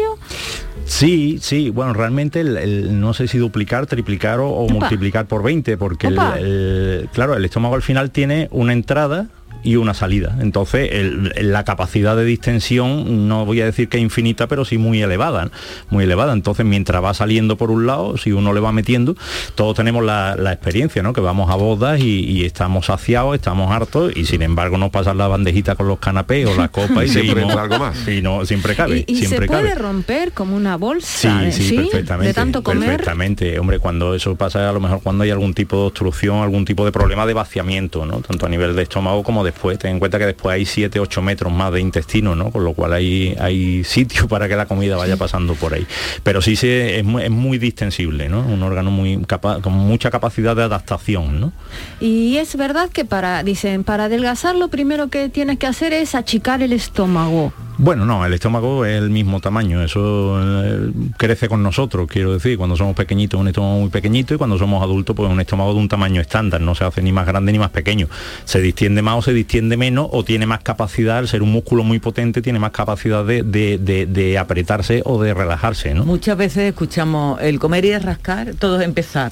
[0.86, 5.42] Sí, sí, bueno, realmente el- el- no sé si duplicar, triplicar o, o multiplicar por
[5.42, 9.28] 20, porque el- claro, el estómago al final tiene una entrada
[9.64, 10.36] y una salida.
[10.40, 14.78] Entonces, el- el- la capacidad de distensión, no voy a decir que infinita, pero sí
[14.78, 15.50] muy elevada, ¿no?
[15.90, 16.32] muy elevada.
[16.32, 19.16] Entonces, mientras va saliendo por un lado, si uno le va metiendo,
[19.54, 21.12] todos tenemos la, la experiencia, ¿no?
[21.12, 25.18] Que vamos a bodas y, y estamos saciados, estamos hartos, y sin embargo nos pasan
[25.18, 28.06] la bandejita con los canapés o la copa y Y siempre seguimos- algo más.
[28.08, 29.74] Y no, siempre cabe, y y se siempre puede cabe.
[29.76, 31.50] romper como una bolsa.
[31.50, 32.28] Sí, sí, perfectamente.
[32.28, 32.90] De tanto comer.
[32.90, 33.58] Perfectamente.
[33.58, 36.84] Hombre, cuando eso pasa, a lo mejor cuando hay algún tipo de obstrucción, algún tipo
[36.84, 38.18] de problema de vaciamiento, ¿no?
[38.20, 39.78] Tanto a nivel de estómago como después.
[39.78, 42.50] Ten en cuenta que después hay 7, 8 metros más de intestino, ¿no?
[42.50, 45.86] Con lo cual hay, hay sitio para que la comida vaya pasando por ahí.
[46.22, 48.40] Pero sí se, es, muy, es muy distensible, ¿no?
[48.40, 51.52] Un órgano muy capa- con mucha capacidad de adaptación, ¿no?
[52.00, 56.14] Y es verdad que para, dicen, para adelgazar lo primero que tienes que hacer es
[56.14, 57.52] achicar el estómago.
[57.84, 62.56] Bueno, no, el estómago es el mismo tamaño, eso eh, crece con nosotros, quiero decir,
[62.56, 65.80] cuando somos pequeñitos un estómago muy pequeñito y cuando somos adultos pues un estómago de
[65.80, 68.08] un tamaño estándar, no se hace ni más grande ni más pequeño,
[68.46, 71.84] se distiende más o se distiende menos o tiene más capacidad, al ser un músculo
[71.84, 76.06] muy potente, tiene más capacidad de, de- de- de apretarse o de relajarse, ¿no?
[76.06, 79.30] Muchas veces escuchamos el comer y el rascar, todo es empezar.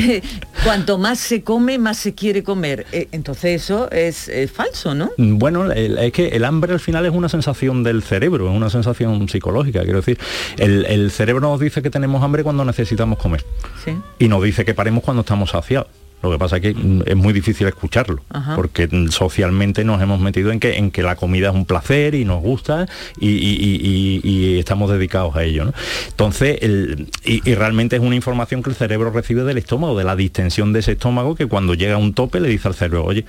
[0.64, 2.86] Cuanto más se come, más se quiere comer.
[2.92, 5.10] Eh, Entonces eso es, es falso, ¿no?
[5.18, 9.28] Bueno, es que el hambre al final es una sensación del cerebro, es una sensación
[9.28, 10.18] psicológica, quiero decir,
[10.58, 13.44] el, el cerebro nos dice que tenemos hambre cuando necesitamos comer.
[13.84, 13.92] Sí.
[14.18, 15.88] y nos dice que paremos cuando estamos saciados.
[16.22, 18.54] Lo que pasa es que mm, es muy difícil escucharlo, Ajá.
[18.54, 22.14] porque mm, socialmente nos hemos metido en que, en que la comida es un placer
[22.14, 22.86] y nos gusta
[23.18, 25.64] y, y- y- y- y estamos dedicados a ello.
[25.64, 25.72] ¿no?
[26.10, 30.14] Entonces, el- y, realmente es una información que el cerebro recibe del estómago, de la
[30.14, 33.24] distensión de ese estómago, que cuando llega a un tope le dice al cerebro, oye,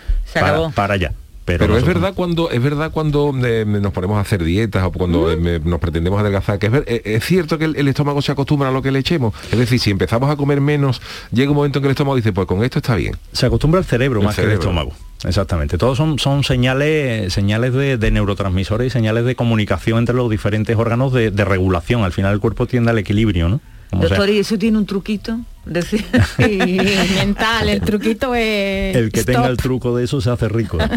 [0.75, 1.13] para allá.
[1.45, 4.91] Pero, Pero, es verdad cuando es verdad cuando eh, nos ponemos a hacer dietas o
[4.93, 7.87] cuando eh, me- nos pretendemos adelgazar, que es, ver- eh, es cierto que el, el
[7.89, 9.33] estómago se acostumbra a lo que le echemos.
[9.51, 11.01] Es decir, si empezamos a comer menos,
[11.33, 13.17] llega un momento en que el estómago dice, pues con esto está bien.
[13.33, 14.61] se acostumbra al cerebro El más que cerebro.
[14.61, 14.91] estómago.
[15.25, 15.77] Exactamente.
[15.77, 20.75] Todos son, son señales, señales de, de neurotransmisores y señales de comunicación entre los diferentes
[20.77, 22.03] órganos de, de regulación.
[22.03, 23.59] Al final el cuerpo tiende al equilibrio, ¿no?
[23.89, 25.39] Como sea, Doctor, ¿y eso tiene un truquito?
[25.65, 26.05] Decir-
[26.39, 28.95] Y mental, el truquito es...
[28.95, 29.35] el que stop.
[29.35, 30.77] tenga el truco de eso se hace rico.
[30.79, 30.87] ¿eh?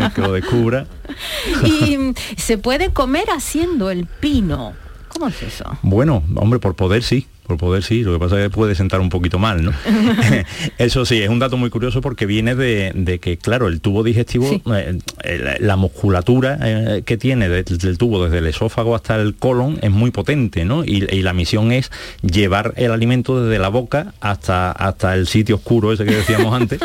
[0.00, 0.86] El que lo descubra.
[1.64, 4.74] Y mm, se puede comer haciendo el pino.
[5.08, 5.64] ¿Cómo es eso?
[5.82, 7.26] Bueno, hombre, por poder sí.
[7.46, 9.72] Por poder sí, lo que pasa es que puede sentar un poquito mal, ¿no?
[10.78, 14.02] Eso sí, es un dato muy curioso porque viene de, de que, claro, el tubo
[14.02, 19.16] digestivo, eh, eh, la musculatura eh, que tiene de- del tubo desde el esófago hasta
[19.16, 20.84] el colon es muy potente, ¿no?
[20.84, 21.90] Y, y la misión es
[22.22, 26.80] llevar el alimento desde la boca hasta, hasta el sitio oscuro ese que decíamos antes,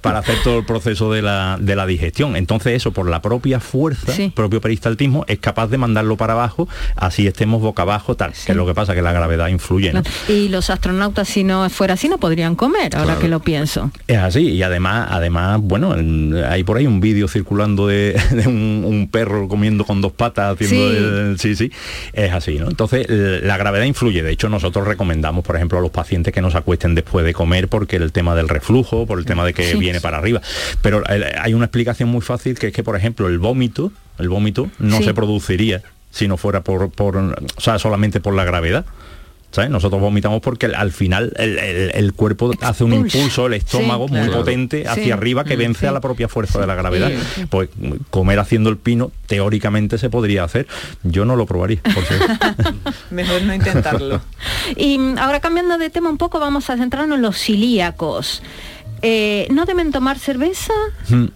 [0.00, 2.36] para hacer todo el proceso de la, de la digestión.
[2.36, 7.26] Entonces eso, por la propia fuerza, propio peristaltismo, es capaz de mandarlo para abajo, así
[7.26, 8.32] estemos boca abajo, tal.
[8.32, 10.02] Que es lo que pasa, que la gravedad influye, ¿no?
[10.28, 13.90] Y los astronautas, si no fuera así, no podrían comer, ahora que lo pienso.
[14.08, 15.94] Es así, y además, además, bueno,
[16.48, 20.54] hay por ahí un vídeo circulando de, de un, un perro comiendo con dos patas,
[20.54, 20.96] haciendo Sí.
[20.96, 21.72] el- sí, sí,
[22.12, 22.68] es así, ¿no?
[22.68, 24.22] Entonces, la gravedad influye.
[24.22, 27.32] De hecho, nosotros recomendamos, por ejemplo, a los pacientes que no se acuesten después de
[27.32, 29.78] comer porque el tema del reflujo, por el tema de que Sí.
[29.78, 30.40] viene para arriba.
[30.82, 34.28] Pero el- hay una explicación muy fácil que es que, por ejemplo, el vómito, el
[34.28, 35.04] vómito no Sí.
[35.04, 38.84] se produciría si no fuera por, por, o sea, solamente por la gravedad.
[39.54, 39.70] ¿Sabes?
[39.70, 44.14] Nosotros vomitamos porque al final el, el- el cuerpo hace un impulso, el estómago Sí,
[44.14, 44.40] muy claro.
[44.40, 45.10] potente hacia Sí.
[45.12, 45.86] arriba que Mm, vence sí.
[45.86, 47.10] a la propia fuerza de la gravedad.
[47.50, 47.68] Pues
[48.10, 50.66] comer haciendo el pino teóricamente se podría hacer.
[51.04, 51.80] Yo no lo probaría.
[51.82, 52.04] por.
[53.10, 54.20] Mejor no intentarlo.
[54.76, 58.42] Y ahora cambiando de tema un poco, vamos a centrarnos en los celíacos.
[59.02, 60.72] Eh, ¿No deben tomar cerveza?
[61.08, 61.26] Mm,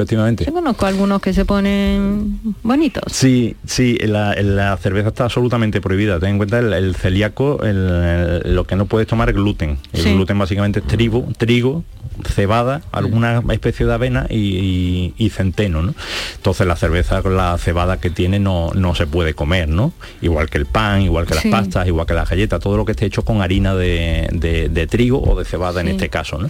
[0.00, 0.44] Efectivamente.
[0.44, 3.04] Yo conozco algunos que se ponen bonitos.
[3.12, 6.18] Sí, sí, la, la cerveza está absolutamente prohibida.
[6.18, 9.78] Ten en cuenta el, el celíaco, el- el- lo que no puedes tomar es gluten.
[9.92, 10.14] El Sí.
[10.14, 11.84] gluten básicamente es trigo, trigo
[12.24, 15.94] cebada, alguna especie de avena y, y- y centeno, ¿no?
[16.36, 19.92] Entonces la cerveza con la cebada que tiene no, no se puede comer, ¿no?
[20.22, 21.50] Igual que el pan, igual que las Sí.
[21.50, 24.86] pastas, igual que las galletas, todo lo que esté hecho con harina de, de- de
[24.86, 26.48] trigo o de cebada en este caso, ¿no?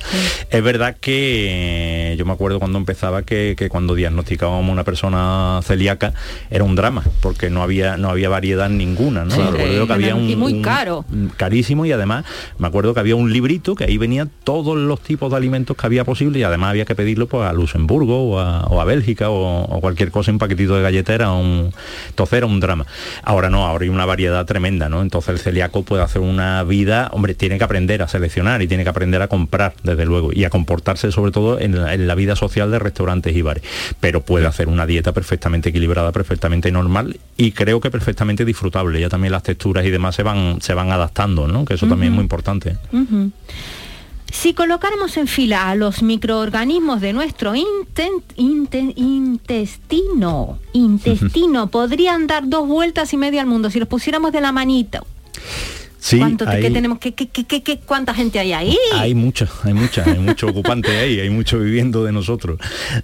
[0.51, 5.61] Es verdad que eh, yo me acuerdo cuando empezaba que, que cuando diagnosticábamos una persona
[5.63, 6.13] celíaca
[6.51, 9.37] era un drama, porque no había, no había variedad ninguna, ¿no?
[9.53, 11.05] Que había un, y muy un- caro.
[11.37, 12.25] carísimo y además
[12.59, 15.87] me acuerdo que había un librito que ahí venían todos los tipos de alimentos que
[15.87, 19.31] había posible y además había que pedirlo pues a Luxemburgo o a, o a Bélgica
[19.31, 21.73] o, o cualquier cosa, un paquetito de galletera, un...
[22.09, 22.87] entonces era un drama.
[23.23, 25.03] Ahora no, ahora hay una variedad tremenda, ¿no?
[25.03, 28.85] Entonces el celíaco puede hacer una vida, hombre, tiene que aprender a seleccionar y tiene
[28.85, 32.15] que aprender a comprar, desde luego, y a comportarse sobre todo en la, en la
[32.15, 33.63] vida social de restaurantes y bares.
[34.01, 39.01] Pero puede hacer una dieta perfectamente equilibrada, perfectamente normal y creo que perfectamente disfrutable.
[39.01, 41.65] Ya también las texturas y demás se van, se van adaptando, ¿no?
[41.65, 42.77] Que eso también es muy importante.
[44.31, 48.39] Si colocáramos en fila a los microorganismos de nuestro intestino,
[50.73, 55.03] intestino, podrían dar dos vueltas y media al mundo si los pusiéramos de la manita.
[56.01, 56.99] Sí, ¿Cuánto hay- qué tenemos?
[56.99, 58.77] ¿Qué, qué, qué, qué- qué- ¿Cuánta gente hay ahí?
[58.95, 62.59] Hay muchas, hay muchas, hay mucho ocupante ahí, hay mucho viviendo de nosotros.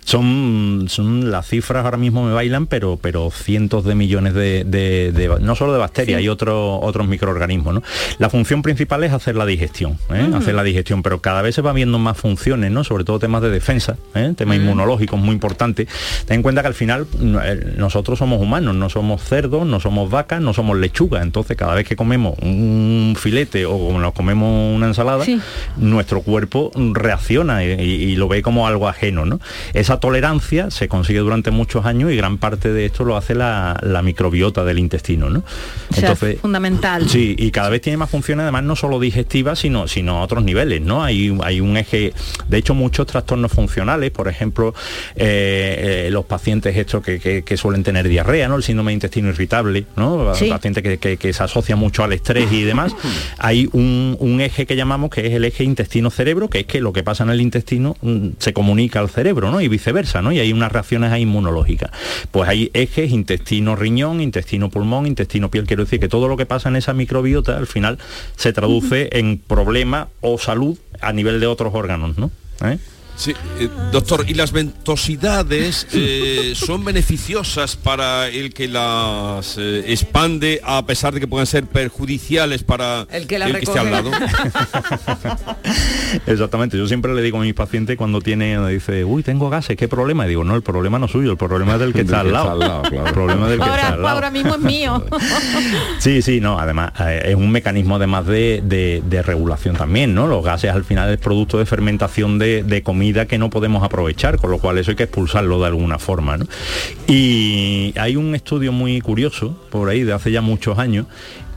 [0.05, 5.13] Son, son las cifras ahora mismo me bailan, pero, pero cientos de millones de, de-
[5.13, 7.75] de- no solo de bacterias, hay otros otros microorganismos.
[7.75, 7.83] ¿no?
[8.19, 10.29] La función principal es hacer la digestión, ¿eh?
[10.35, 12.85] Hacer la digestión, pero cada vez se va viendo más funciones, ¿no?
[12.85, 14.33] Sobre todo temas de defensa, ¿eh?
[14.37, 15.89] temas inmunológicos muy importantes.
[16.27, 17.07] Ten en cuenta que al final
[17.45, 21.23] eh, nosotros somos humanos, no somos cerdos, no somos vacas, no somos lechugas.
[21.23, 22.86] Entonces cada vez que comemos un
[23.19, 25.41] filete o nos comemos una ensalada, Sí.
[25.77, 29.27] nuestro cuerpo reacciona y, lo ve como algo ajeno.
[29.27, 29.41] ¿no?
[29.75, 33.79] Esa tolerancia se consigue durante muchos años y gran parte de esto lo hace la,
[33.83, 35.29] la microbiota del intestino.
[35.31, 35.43] ¿no?
[35.91, 37.09] O sea, es fundamental.
[37.09, 40.45] Sí, y cada vez tiene más funciones, además no solo digestivas, sino, sino a otros
[40.45, 41.03] niveles, ¿no?
[41.05, 42.13] Hay, hay un eje,
[42.49, 44.75] de hecho muchos trastornos funcionales, por ejemplo,
[45.15, 48.57] eh, eh, los pacientes estos que, que- que suelen tener diarrea, ¿no?
[48.57, 50.35] El síndrome de intestino irritable, ¿no?
[50.35, 50.49] Sí.
[50.49, 52.76] Pacientes que, que- que se asocia mucho al estrés y demás.
[53.39, 56.93] Hay un, un eje que llamamos que es el eje intestino-cerebro, que es que lo
[56.93, 59.61] que pasa en el intestino mm, se comunica al cerebro, ¿no?
[59.61, 60.33] Y viceversa, ¿no?
[60.33, 61.91] Y hay unas reacciones ahí inmunológicas.
[62.31, 66.93] Pues hay ejes intestino-riñón, intestino-pulmón, intestino-piel, quiero decir que todo lo que pasa en esa
[66.93, 67.99] microbiota al final
[68.37, 72.31] se traduce en problema o salud a nivel de otros órganos, ¿no?
[72.65, 72.79] ¿Eh?
[73.17, 80.61] Sí, eh, doctor, ¿y las ventosidades eh, son beneficiosas para el que las eh, expande
[80.63, 84.11] a pesar de que puedan ser perjudiciales para El que la esté al lado?
[86.27, 89.89] Exactamente, yo siempre le digo a mis pacientes cuando tiene, dice, uy, tengo gases, ¿qué
[89.89, 90.27] problema?
[90.27, 92.23] Y digo, no, el problema no es suyo, el problema es del que Del está
[92.23, 92.45] que al lado.
[92.45, 93.07] está al lado, claro.
[93.07, 94.15] El problema es del que está Ahora, al lado.
[94.15, 95.05] ahora mismo es mío.
[96.01, 100.27] Sí, sí, no, además eh, es un mecanismo además de, de- de regulación también, ¿no?
[100.27, 104.37] Los gases al final es producto de fermentación de, de comida que no podemos aprovechar,
[104.39, 106.47] con lo cual eso hay que expulsarlo de alguna forma, ¿no?
[107.07, 111.07] Y hay un estudio muy curioso por ahí de hace ya muchos años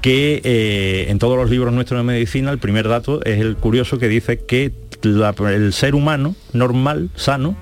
[0.01, 3.97] que eh, en todos los libros nuestros de medicina el primer dato es el curioso
[3.97, 7.57] que dice que la- el ser humano normal, sano,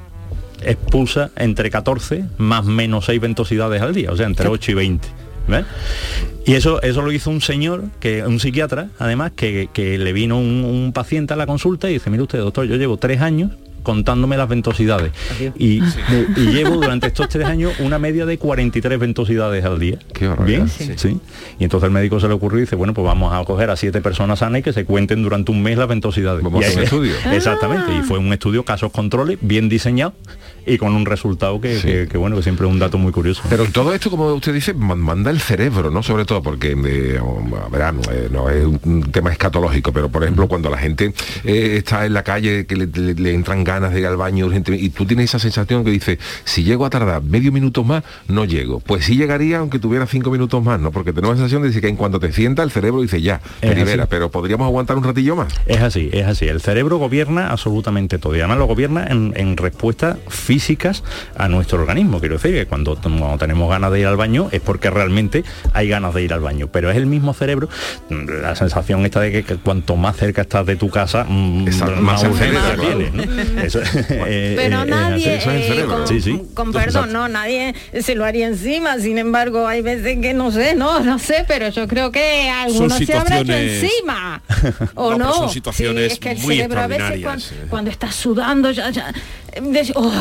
[0.64, 5.08] expulsa entre 14 más menos 6 ventosidades al día, o sea, entre 8 y 20.
[5.48, 5.66] ¿ves?
[6.46, 10.38] Y eso, eso lo hizo un señor, que un psiquiatra, además, que, que le vino
[10.38, 13.52] un, un paciente a la consulta y dice, mire usted, doctor, yo llevo tres años
[13.88, 15.14] contándome las ventosidades
[15.58, 15.82] y,
[16.36, 19.98] y llevo durante estos tres años una media de 43 ventosidades al día.
[20.46, 20.92] Bien, Sí.
[20.98, 21.18] sí.
[21.58, 23.78] Y entonces el médico se le ocurrió y dice, bueno, pues vamos a coger a
[23.78, 26.44] siete personas sanas y que se cuenten durante un mes las ventosidades.
[26.44, 27.14] Vamos Y a hacer ahí- un estudio.
[27.34, 30.14] Exactamente, y fue un estudio casos controles, bien diseñado
[30.68, 33.42] y con un resultado que, que- que, bueno, que siempre es un dato muy curioso.
[33.50, 36.04] Pero todo esto, como usted dice, man- manda el cerebro, ¿no?
[36.04, 37.20] Sobre todo porque, eh,
[37.72, 42.06] verán, eh, no es un tema escatológico, pero por ejemplo, cuando la gente eh, está
[42.06, 44.90] en la calle, que le, le- le entran ganas de ir al baño urgentemente, y
[44.90, 48.80] tú tienes esa sensación que dice, si llego a tardar medio minuto más, no llego.
[48.80, 50.92] Pues sí llegaría aunque tuviera cinco minutos más, ¿no?
[50.92, 53.42] Porque tenemos la sensación de decir que en cuanto te sienta, el cerebro dice ya,
[53.60, 55.54] te libera, pero podríamos aguantar un ratillo más.
[55.66, 56.46] Es así, es así.
[56.48, 60.18] El cerebro gobierna absolutamente todo y además lo gobierna en, en respuestas
[60.58, 61.04] físicas
[61.38, 62.20] a nuestro organismo.
[62.20, 65.88] Quiero decir que cuando, cuando tenemos ganas de ir al baño es porque realmente hay
[65.88, 66.68] ganas de ir al baño.
[66.72, 67.70] Pero es el mismo cerebro,
[68.10, 71.68] mm, la sensación esta de que, que cuanto más cerca estás de tu casa, mm,
[71.68, 73.24] Exacto, más más urgencia tienes, ¿no?
[73.62, 75.50] Eso, eh, Pero eh, es nadie, así.
[75.52, 76.42] eh, con, Sí, sí.
[76.56, 80.74] con perdón, no, nadie se lo haría encima, sin embargo, hay veces que no sé,
[80.74, 84.42] no, no sé, pero yo creo que algunos se habrá hecho encima.
[84.96, 85.34] ¿O No, no?
[85.36, 87.66] son situaciones Sí, es que el muy cerebro a veces cuando, eh.
[87.70, 89.14] cuando estás sudando ya, ya,
[89.96, 90.12] ¡oh!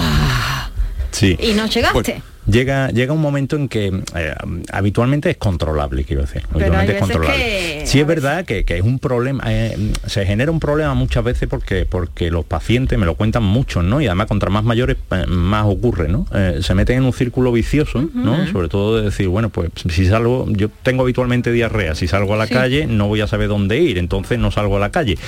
[1.11, 1.37] Sí.
[1.40, 2.22] y no llegaste.
[2.50, 4.35] Llega, llega un momento en que eh,
[4.72, 6.42] habitualmente es controlable, quiero decir.
[6.50, 7.87] Habitualmente es controlable.
[7.87, 11.48] Sí es verdad que, que es un problema, eh, se genera un problema muchas veces
[11.48, 14.00] porque, porque los pacientes me lo cuentan mucho, ¿no?
[14.00, 16.26] Y además contra más mayores eh, más ocurre, ¿no?
[16.35, 18.46] Eh, se meten en un círculo vicioso, ¿no?
[18.50, 22.37] Sobre todo de decir, bueno, pues si salgo, yo tengo habitualmente diarrea, si salgo a
[22.37, 22.54] la Sí.
[22.54, 25.18] calle no voy a saber dónde ir, entonces no salgo a la calle.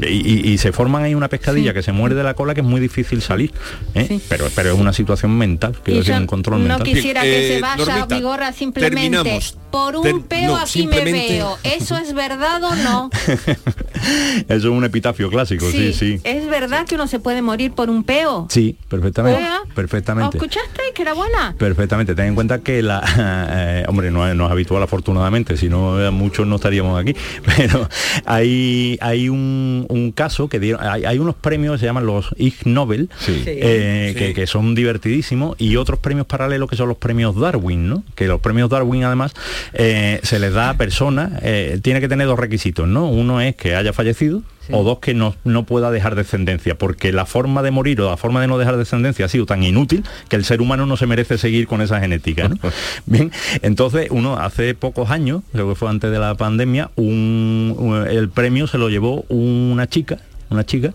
[0.00, 1.74] Y, y- y se forman ahí una pescadilla Sí.
[1.74, 3.52] que se muerde la cola que es muy difícil salir.
[3.94, 4.20] Sí.
[4.28, 7.60] Pero, pero es una situación mental, decir, yo un control no quisiera que Eh, se
[7.60, 9.56] vaya Normita, Vigorra simplemente terminamos.
[9.70, 11.58] por un Ter- peo no, aquí me veo.
[11.62, 13.10] ¿Eso es verdad o no?
[14.48, 16.20] Eso es un epitafio clásico, sí, sí.
[16.24, 18.46] ¿Es verdad que uno se puede morir por un peo?
[18.50, 19.38] Sí, perfectamente.
[19.40, 20.36] Oiga, Perfectamente.
[20.38, 21.54] ¿Escuchaste que era buena?
[21.58, 23.02] Perfectamente, ten en cuenta que la
[23.50, 27.14] eh, hombre no, es- no es habitual afortunadamente, si no eh, muchos no estaríamos aquí,
[27.56, 27.88] pero
[28.24, 32.28] hay hay un, un caso que dieron, hay, hay unos premios que se llaman los
[32.36, 34.14] Ig Nobel, eh, Sí.
[34.18, 38.04] Que, que son divertidísimos, y otros premios paralelos que son los premios Darwin, ¿no?
[38.14, 39.32] Que los premios Darwin además
[39.72, 43.08] eh, se les da a personas, eh, tiene que tener dos requisitos, ¿no?
[43.08, 47.24] Uno es que haya fallecido, o dos que no, no pueda dejar descendencia, porque la
[47.24, 50.36] forma de morir o la forma de no dejar descendencia ha sido tan inútil que
[50.36, 52.48] el ser humano no se merece seguir con esa genética.
[52.48, 52.56] ¿no?
[53.06, 53.32] Bien,
[53.62, 58.28] entonces uno hace pocos años, creo que fue antes de la pandemia, un- un- el
[58.28, 60.18] premio se lo llevó una chica,
[60.50, 60.92] una chica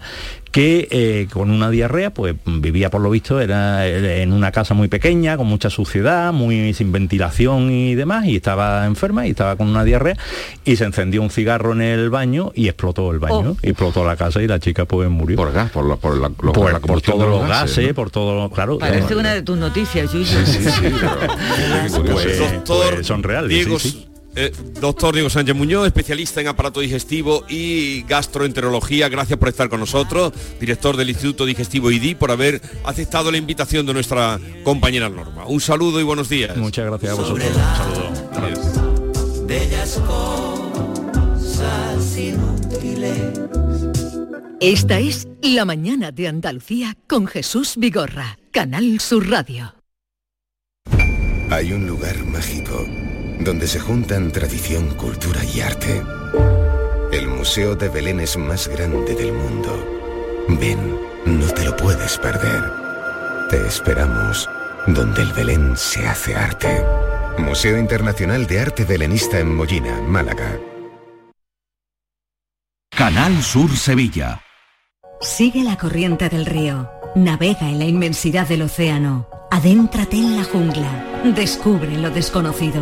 [0.51, 4.76] que eh, con una diarrea pues vivía por lo visto era eh, en una casa
[4.76, 9.56] muy pequeña con mucha suciedad muy sin ventilación y demás y estaba enferma y estaba
[9.56, 10.16] con una diarrea
[10.64, 14.16] y se encendió un cigarro en el baño y explotó el baño y explotó la
[14.16, 16.80] casa y la chica pues murió por gas por, la, por, la, por, por la
[16.80, 17.93] por todos los gases, ¿no?
[17.95, 20.26] por todo claro Parece eh, una de tus noticias, Yuyu.
[20.26, 21.18] Sí, sí, sí, pero-
[22.14, 24.12] pues, Doctor pues son reales Diego, sí, sí.
[24.36, 29.79] Eh, doctor Diego Sánchez Muñoz, especialista en aparato digestivo y gastroenterología, gracias por estar con
[29.79, 35.45] nosotros, director del Instituto Digestivo ID, por haber aceptado la invitación de nuestra compañera Norma.
[35.45, 36.57] Un saludo y buenos días.
[36.57, 37.47] Muchas gracias a vosotros.
[37.47, 38.13] Un saludo.
[44.59, 49.75] Esta es La mañana de Andalucía con Jesús Vigorra, Canal Sur Radio.
[51.49, 52.88] Hay un lugar mágico
[53.43, 56.01] donde se juntan tradición, cultura y arte.
[57.11, 60.45] El Museo de Belén es más grande del mundo.
[60.47, 62.63] Ven, no te lo puedes perder.
[63.49, 64.49] Te esperamos
[64.87, 66.83] donde el Belén se hace arte.
[67.37, 70.59] Museo Internacional de Arte Belenista en Mollina, Málaga.
[72.95, 74.41] Canal Sur Sevilla.
[75.19, 81.23] Sigue la corriente del río, navega en la inmensidad del océano, adéntrate en la jungla,
[81.35, 82.81] descubre lo desconocido,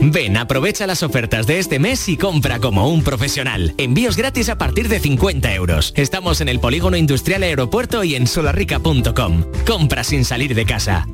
[0.00, 3.74] Ven, aprovecha las ofertas de este mes y compra como un profesional.
[3.76, 5.92] Envíos gratis a partir de 50 euros.
[5.94, 9.44] Estamos en el Polígono Industrial Aeropuerto y en solarrica.com.
[9.66, 11.06] Compra sin salir de casa.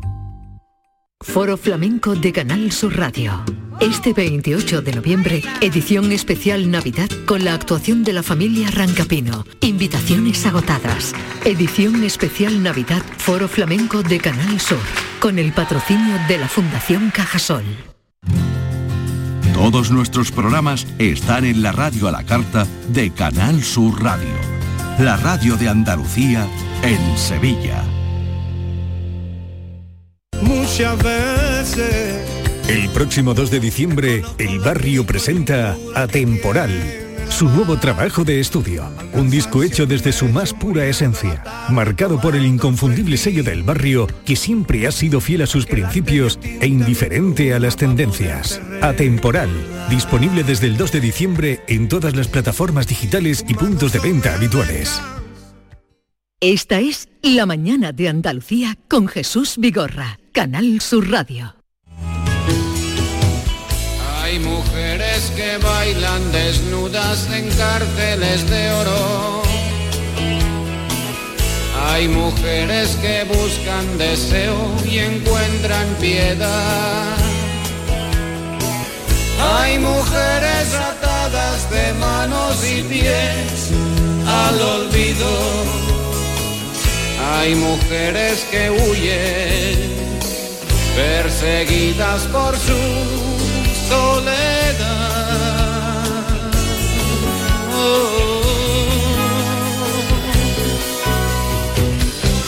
[1.21, 3.43] Foro Flamenco de Canal Sur Radio.
[3.81, 9.45] Este 28 de noviembre, edición especial Navidad con la actuación de la familia Rancapino.
[9.61, 11.15] Invitaciones agotadas.
[11.45, 14.79] Edición especial Navidad Foro Flamenco de Canal Sur,
[15.19, 17.65] con el patrocinio de la Fundación Cajasol.
[19.57, 24.29] Todos nuestros programas están en la radio a la carta de Canal Sur Radio.
[24.99, 26.47] La radio de Andalucía
[26.83, 27.83] en Sevilla.
[30.43, 32.17] Muchas veces.
[32.69, 37.06] El próximo 2 de diciembre, el barrio presenta Atemporal,
[37.37, 38.91] su nuevo trabajo de estudio.
[39.13, 44.07] Un disco hecho desde su más pura esencia, marcado por el inconfundible sello del barrio
[44.25, 48.63] que siempre ha sido fiel a sus principios e indiferente a las tendencias.
[48.81, 49.51] Atemporal,
[49.91, 54.35] disponible desde el 2 de diciembre en todas las plataformas digitales y puntos de venta
[54.35, 55.03] habituales.
[56.41, 61.56] Esta es La mañana de Andalucía con Jesús Vigorra, Canal Sur Radio.
[64.97, 69.43] Mujeres que bailan desnudas en cárceles de oro.
[71.89, 77.15] Hay mujeres que buscan deseo y encuentran piedad.
[79.59, 83.73] Hay mujeres atadas de manos y pies
[84.27, 85.29] al olvido.
[87.35, 89.93] Hay mujeres que huyen,
[90.97, 93.36] perseguidas por su
[93.89, 95.07] soledad.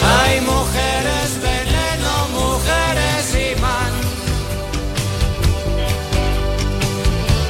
[0.03, 3.93] Hay mujeres veneno, mujeres imán.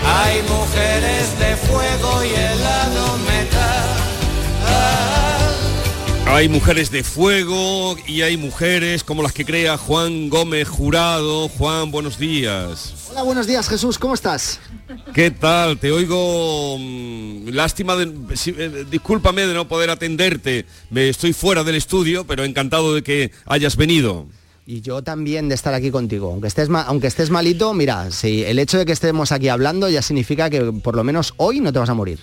[0.07, 3.99] Hay mujeres de fuego y helado metal.
[6.27, 11.49] Hay mujeres de fuego y hay mujeres como las que crea Juan Gómez Jurado.
[11.49, 12.98] Juan, buenos días.
[13.19, 14.61] Hola, buenos días Jesús, ¿cómo estás?
[15.13, 15.77] ¿Qué tal?
[15.81, 16.77] Te oigo...
[16.79, 18.05] mm, lástima de...
[18.05, 20.67] eh, discúlpame de no poder atenderte.
[20.91, 24.29] Me estoy fuera del estudio, pero encantado de que hayas venido.
[24.67, 26.31] Y yo también de estar aquí contigo.
[26.31, 29.89] Aunque estés, ma- aunque estés malito, mira, si el hecho de que estemos aquí hablando
[29.89, 32.21] ya significa que por lo menos hoy no te vas a morir.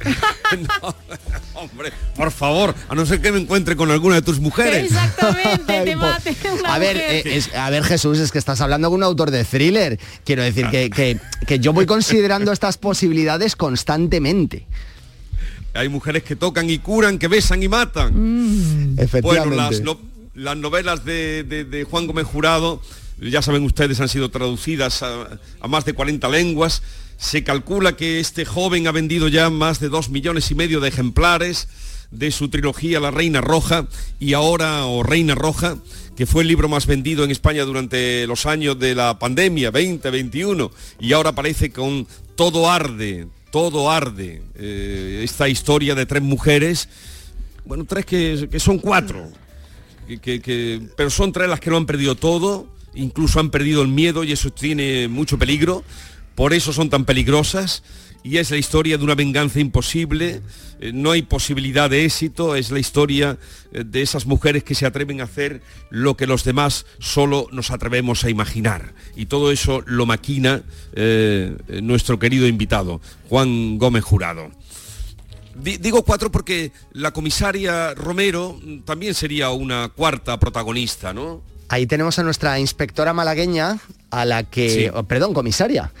[1.54, 4.84] Hombre, por favor, a no ser que me encuentre con alguna de tus mujeres.
[4.90, 7.26] Exactamente, te mate una A ver, mujer.
[7.26, 9.98] eh, es- a ver Jesús, es que estás hablando con un autor de thriller.
[10.24, 14.66] Quiero decir que, que- que yo voy considerando estas posibilidades constantemente.
[15.74, 18.12] Hay mujeres que tocan y curan, que besan y matan.
[18.94, 18.98] Mm.
[18.98, 19.48] Efectivamente.
[19.48, 20.00] Bueno, las, no-
[20.34, 22.80] las novelas de, de- de Juan Gómez Jurado,
[23.20, 26.82] ya saben ustedes, han sido traducidas a, a más de 40 lenguas.
[27.20, 30.88] Se calcula que este joven ha vendido ya más de dos millones y medio de
[30.88, 31.68] ejemplares
[32.10, 33.86] de su trilogía La Reina Roja
[34.18, 35.76] y ahora, o Reina Roja,
[36.16, 40.70] que fue el libro más vendido en España durante los años de la pandemia 2021
[40.98, 42.06] y ahora aparece con
[42.36, 46.88] Todo Arde, Todo Arde, eh, esta historia de tres mujeres,
[47.66, 49.30] bueno, tres que, son cuatro,
[50.08, 53.88] que- que- pero son tres las que lo han perdido todo, incluso han perdido el
[53.88, 55.84] miedo y eso tiene mucho peligro,
[56.34, 57.82] por eso son tan peligrosas
[58.22, 60.42] y es la historia de una venganza imposible,
[60.80, 63.38] eh, no hay posibilidad de éxito, es la historia
[63.72, 67.70] eh, de esas mujeres que se atreven a hacer lo que los demás solo nos
[67.70, 68.92] atrevemos a imaginar.
[69.16, 70.62] Y todo eso lo maquina
[70.92, 73.00] eh, nuestro querido invitado,
[73.30, 74.50] Juan Gómez Jurado.
[75.54, 81.42] Di- Digo cuatro porque la comisaria Romero mm, también sería una cuarta protagonista, ¿no?
[81.68, 83.78] Ahí tenemos a nuestra inspectora malagueña,
[84.10, 84.86] a la que, Sí.
[84.92, 85.92] oh, perdón, comisaria,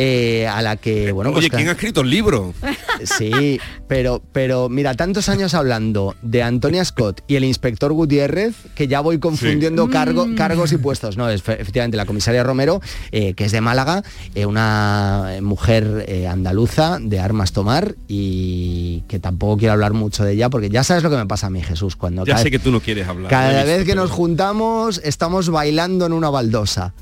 [0.00, 2.54] eh, a la que, bueno, pues Oye, ¿quién ha escrito el libro?
[3.04, 8.88] Sí, pero, pero mira, tantos años hablando de Antonia Scott y el inspector Gutiérrez, que
[8.88, 11.16] ya voy confundiendo cargo- cargos y puestos.
[11.16, 12.80] No, es fe- efectivamente la comisaria Romero,
[13.12, 14.02] eh, que es de Málaga,
[14.34, 20.24] eh, una eh, mujer eh, andaluza de armas tomar y que tampoco quiero hablar mucho
[20.24, 22.42] de ella, porque ya sabes lo que me pasa a mí, Jesús, cuando Ya cada,
[22.42, 23.30] sé que tú no quieres hablar.
[23.30, 26.94] cada vez que pero- nos juntamos estamos bailando en una baldosa.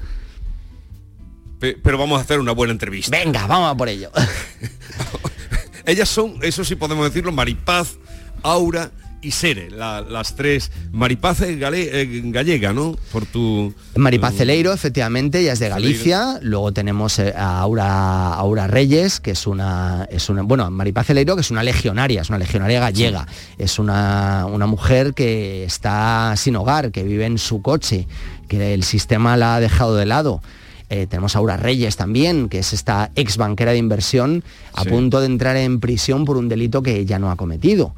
[1.59, 3.17] Pe- Pero vamos a hacer una buena entrevista.
[3.17, 4.11] Venga, vamos a por ello.
[5.87, 7.93] Ellas son, eso sí podemos decirlo, Maripaz,
[8.43, 8.91] Aura
[9.23, 10.71] y Sere, la- las tres.
[10.93, 12.97] Maripaz es gale- eh, gallega, ¿no?
[13.13, 13.73] Por tu...
[13.95, 16.39] Maripaz Celeiro, efectivamente, ella es de Galicia.
[16.43, 20.43] Luego tenemos eh, a Aura, Aura Reyes, que es una, es una.
[20.43, 23.27] Bueno, Maripaz Celeiro, que es una legionaria, es una legionaria gallega.
[23.59, 28.07] Es una, una mujer que está sin hogar, que vive en su coche,
[28.49, 30.41] que el sistema la ha dejado de lado.
[30.89, 34.89] Eh, tenemos a Aura Reyes también, que es esta ex banquera de inversión a Sí.
[34.91, 37.95] punto de entrar en prisión por un delito que ella no ha cometido.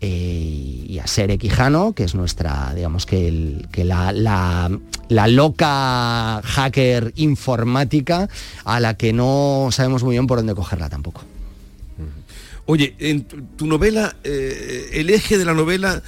[0.00, 4.70] Eh, y a Sere Quijano, que es nuestra, digamos que, el- que la, la-
[5.08, 8.28] la loca hacker informática
[8.64, 11.22] a la que no sabemos muy bien por dónde cogerla tampoco.
[12.66, 16.02] Oye, en tu, novela, eh, el eje de la novela,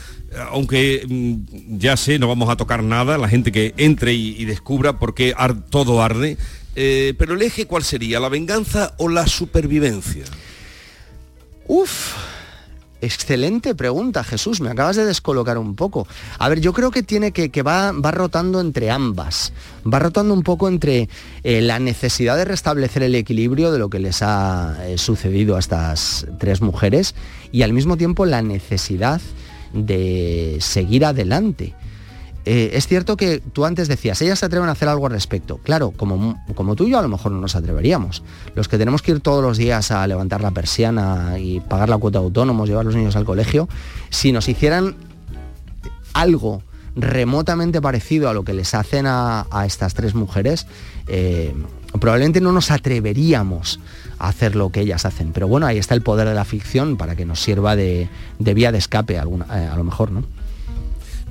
[0.50, 4.98] aunque mm, ya sé, no vamos a tocar nada, la gente que entre y, descubra
[4.98, 5.34] por qué
[5.70, 6.36] todo arde,
[6.76, 10.24] eh, pero el eje cuál sería, la venganza o la supervivencia?
[11.66, 12.14] Uf,
[13.04, 14.60] excelente pregunta, Jesús.
[14.60, 16.06] Me acabas de descolocar un poco.
[16.38, 19.52] A ver, yo creo que tiene que, que va, va rotando entre ambas.
[19.86, 21.08] Va rotando un poco entre
[21.42, 25.58] eh, la necesidad de restablecer el equilibrio de lo que les ha eh, sucedido a
[25.58, 27.14] estas tres mujeres
[27.52, 29.20] y al mismo tiempo la necesidad
[29.72, 31.74] de seguir adelante.
[32.46, 35.58] Eh, es cierto que tú antes decías, ellas se atreven a hacer algo al respecto.
[35.58, 36.36] Claro, como,
[36.76, 38.22] tú y yo a lo mejor no nos atreveríamos.
[38.54, 41.96] Los que tenemos que ir todos los días a levantar la persiana y pagar la
[41.96, 43.68] cuota de autónomos, llevar los niños al colegio,
[44.10, 44.96] si nos hicieran
[46.12, 46.62] algo
[46.96, 50.66] remotamente parecido a lo que les hacen a, estas tres mujeres,
[51.08, 51.54] eh,
[51.98, 53.80] probablemente no nos atreveríamos
[54.18, 55.32] a hacer lo que ellas hacen.
[55.32, 58.70] Pero bueno, ahí está el poder de la ficción para que nos sirva de, vía
[58.70, 60.24] de escape eh, a lo mejor, ¿no?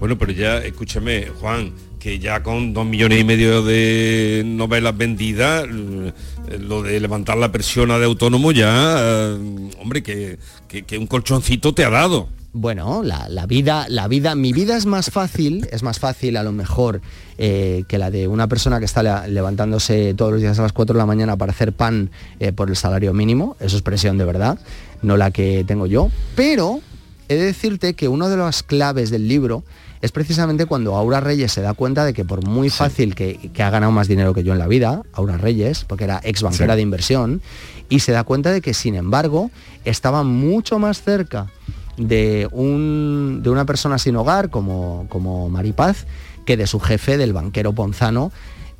[0.04, 5.64] Bueno, pero ya, escúchame, Juan, que ya con dos millones y medio de novelas vendidas,
[5.66, 6.12] eh,
[6.60, 10.38] lo de levantar la presión de autónomo ya, eh, hombre, que,
[10.68, 12.28] que- un colchoncito te ha dado.
[12.52, 16.44] Bueno, la, la vida, la vida, mi vida es más fácil, es más fácil a
[16.44, 17.00] lo mejor
[17.38, 20.96] eh, que la de una persona que está levantándose todos los días a las 4
[20.96, 22.12] de la mañana para hacer pan
[22.56, 24.60] por el salario mínimo, eso es presión de verdad,
[25.02, 26.82] no la que tengo yo, pero
[27.30, 29.64] he de decirte que una de las claves del libro
[30.04, 33.64] es precisamente cuando Aura Reyes se da cuenta de que por muy fácil que, que
[33.64, 36.74] ha ganado más dinero que yo en la vida, Aura Reyes, porque era ex banquera
[36.74, 36.76] Sí.
[36.76, 37.42] de inversión,
[37.88, 39.50] y se da cuenta de que sin embargo
[39.86, 41.48] estaba mucho más cerca
[41.96, 46.06] de, un, de una persona sin hogar como, como Maripaz
[46.46, 48.34] que de su jefe, del banquero Ponzano,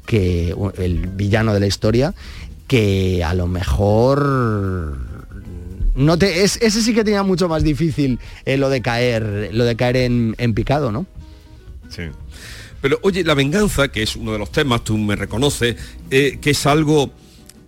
[0.06, 2.14] que el villano de la historia,
[2.68, 4.98] que a lo mejor
[5.96, 9.64] no te, es- ese sí que tenía mucho más difícil eh, lo de caer, lo
[9.66, 11.06] de caer en, en picado, ¿no?
[11.90, 12.04] Sí.
[12.82, 15.76] Pero oye, la venganza, que es uno de los temas, tú me reconoces,
[16.12, 17.12] eh, que es algo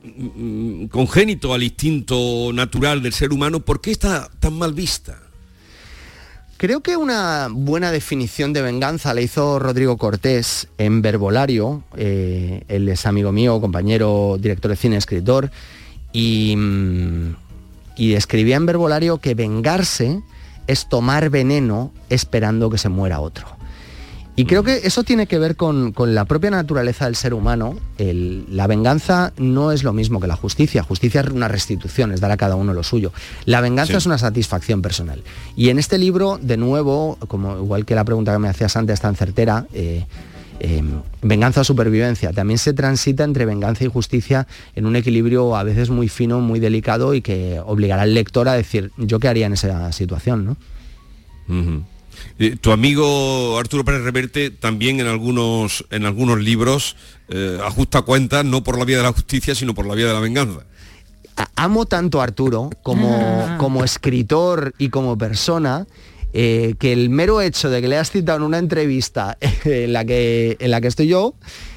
[0.03, 5.19] mm, congénito al instinto natural del ser humano, ¿por qué está tan mal vista?
[6.57, 11.83] Creo que una buena definición de venganza la hizo Rodrigo Cortés en Verbolario.
[11.97, 15.51] eh, él es amigo mío, compañero, director de cine, escritor.
[16.13, 17.35] Y, mm,
[17.97, 20.21] y escribía en Verbolario que vengarse
[20.67, 23.47] es tomar veneno esperando que se muera otro.
[24.37, 27.77] Y creo que eso tiene que ver con, con la propia naturaleza del ser humano.
[27.97, 30.83] El- la venganza no es lo mismo que la justicia.
[30.83, 33.13] Justicia es una restitución, es dar a cada uno lo suyo.
[33.45, 33.97] La venganza Sí.
[33.97, 35.23] es una satisfacción personal.
[35.55, 38.99] Y en este libro, de nuevo, como igual que la pregunta que me hacías antes
[38.99, 40.05] tan certera, eh,
[40.59, 40.83] eh,
[41.21, 42.31] venganza o supervivencia.
[42.33, 46.59] También se transita entre venganza y justicia en un equilibrio a veces muy fino, muy
[46.59, 50.57] delicado y que obligará al lector a decir, yo qué haría en esa situación, ¿no?
[52.39, 56.95] Eh, tu amigo Arturo Pérez Reverte también en algunos, en algunos libros
[57.29, 60.13] eh, ajusta cuentas no por la vía de la justicia, sino por la vía de
[60.13, 60.61] la venganza.
[61.55, 65.85] Amo tanto a Arturo como, como escritor y como persona
[66.37, 70.03] eh, que el mero hecho de que le has citado en una entrevista en la
[70.03, 71.33] que, en la que estoy yo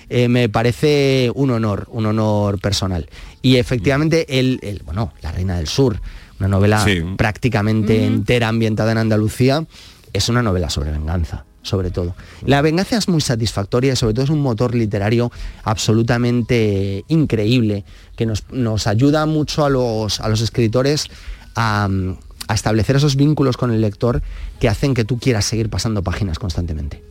[0.08, 3.08] eh, me parece un honor, un honor personal.
[3.40, 6.00] Y efectivamente, él, él, bueno, La Reina del Sur,
[6.40, 7.04] una novela Sí.
[7.16, 9.64] prácticamente entera ambientada en Andalucía,
[10.12, 12.14] es una novela sobre venganza sobre todo.
[12.46, 15.30] La venganza es muy satisfactoria y sobre todo es un motor literario
[15.64, 17.84] absolutamente increíble
[18.16, 21.08] que nos, nos ayuda mucho a los, a los escritores
[21.54, 21.88] a,
[22.48, 24.22] a establecer esos vínculos con el lector
[24.60, 27.02] que hacen que tú quieras seguir pasando páginas constantemente.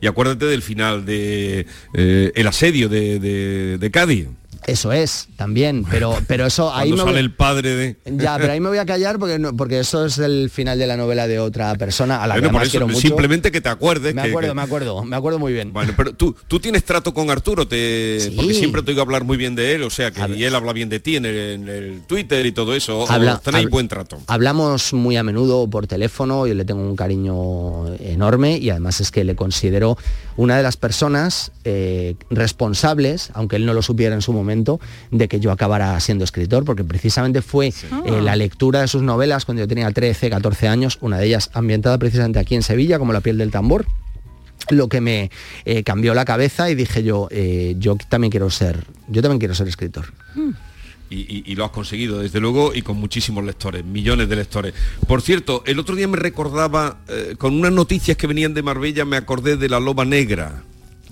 [0.00, 4.28] Y acuérdate del final de eh, El asedio de, de- de Cádiz.
[4.66, 7.96] Eso es, también, pero, pero eso ahí me sale voy- el padre de...
[8.06, 10.86] Ya, pero ahí me voy a callar porque, no- porque eso es el final de
[10.86, 13.00] la novela de otra persona a la que Bueno, por además eso, quiero mucho.
[13.00, 14.14] simplemente que te acuerdes.
[14.14, 15.72] Me que- acuerdo, que- me acuerdo, me acuerdo muy bien.
[15.72, 18.30] Bueno, pero tú, tú tienes trato con Arturo, te...
[18.36, 20.72] porque siempre te oigo hablar muy bien de él, o sea, que y él habla
[20.72, 24.20] bien de ti en el, en el Twitter y todo eso, Habla- tenéis buen trato.
[24.28, 29.10] Hablamos muy a menudo por teléfono, yo le tengo un cariño enorme y además es
[29.10, 29.98] que le considero
[30.36, 34.51] una de las personas eh, responsables, aunque él no lo supiera en su momento,
[35.10, 39.44] de que yo acabara siendo escritor, porque precisamente fue eh, la lectura de sus novelas
[39.44, 43.12] cuando yo tenía 13, 14 años, una de ellas ambientada precisamente aquí en Sevilla, como
[43.12, 43.86] La piel del tambor,
[44.70, 45.30] lo que me
[45.64, 49.54] eh, cambió la cabeza y dije yo, eh, yo también quiero ser, yo también quiero
[49.54, 50.12] ser escritor.
[51.10, 54.72] Y, y- y lo has conseguido, desde luego, y con muchísimos lectores, millones de lectores.
[55.06, 59.04] Por cierto, el otro día me recordaba, eh, con unas noticias que venían de Marbella,
[59.04, 60.62] me acordé de la loba negra.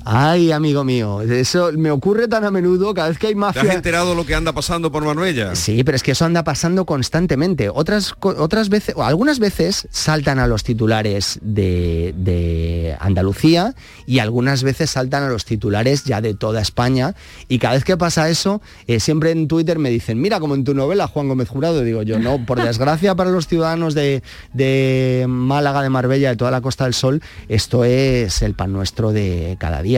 [0.04, 3.62] Ay, amigo mío, eso me ocurre tan a menudo, cada vez que hay ¿Te mafia...
[3.62, 5.54] has enterado lo que anda pasando por Marbella?
[5.54, 7.68] Sí, pero es que eso anda pasando constantemente.
[7.68, 13.74] Otras, otras veces, o algunas veces saltan a los titulares de, de Andalucía
[14.06, 17.14] y algunas veces saltan a los titulares ya de toda España.
[17.48, 20.64] Y cada vez que pasa eso, eh, siempre en Twitter me dicen, mira, como en
[20.64, 24.22] tu novela, Juan Gómez Jurado, digo yo, no, por desgracia para los ciudadanos de,
[24.54, 29.12] de Málaga, de Marbella, de toda la Costa del Sol, esto es el pan nuestro
[29.12, 29.89] de cada día.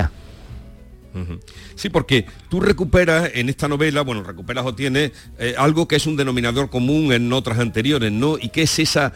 [1.74, 6.06] Sí, porque tú recuperas en esta novela, bueno, recuperas o tienes eh, algo que es
[6.06, 8.38] un denominador común en otras anteriores, ¿no?
[8.38, 9.12] Y que es esa,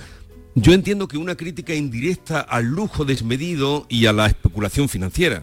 [0.54, 5.42] yo entiendo que una crítica indirecta al lujo desmedido y a la especulación financiera.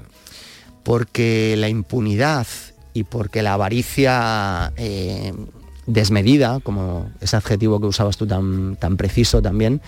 [0.83, 2.45] porque la impunidad
[2.93, 5.33] y porque la avaricia eh,
[5.87, 9.81] desmedida, como ese adjetivo que usabas tú tan, tan preciso también,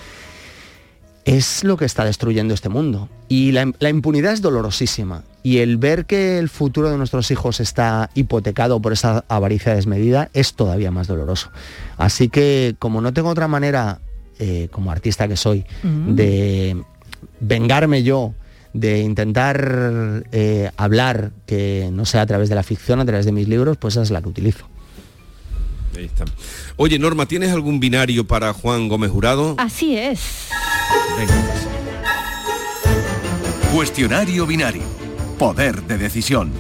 [1.26, 3.10] es lo que está destruyendo este mundo.
[3.28, 5.24] Y la, la, impunidad es dolorosísima.
[5.42, 10.30] Y el ver que el futuro de nuestros hijos está hipotecado por esa avaricia desmedida
[10.34, 11.50] es todavía más doloroso.
[11.98, 14.00] Así que como no tengo otra manera,
[14.40, 16.84] eh, como artista que soy, de
[17.40, 18.34] vengarme yo,
[18.74, 23.32] de intentar eh, hablar que no sea a través de la ficción, a través de
[23.32, 24.68] mis libros, pues esa es la que utilizo.
[25.96, 26.26] Ahí está.
[26.76, 29.56] Oye, Norma, ¿tienes algún binario para Juan Gómez Jurado?
[29.58, 30.50] Así es.
[33.74, 34.84] Cuestionario binario.
[35.38, 36.52] Poder de decisión.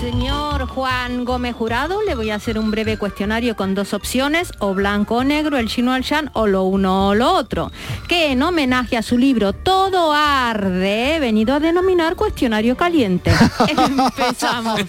[0.00, 4.74] Señor Juan Gómez Jurado, le voy a hacer un breve cuestionario con dos opciones, o
[4.74, 7.70] blanco o negro, el chino al shan, o lo uno o lo otro,
[8.08, 13.32] que en homenaje a su libro Todo arde, he venido a denominar cuestionario caliente.
[13.68, 14.80] Empezamos.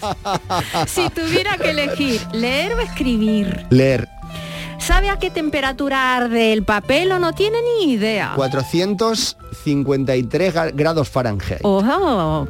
[0.86, 3.64] Si tuviera que elegir, leer o escribir.
[3.70, 4.15] Leer.
[4.86, 8.34] ¿Sabe a qué temperatura arde el papel o no tiene ni idea?
[8.36, 11.58] 453 grados Fahrenheit.
[11.62, 12.46] Oh, oh,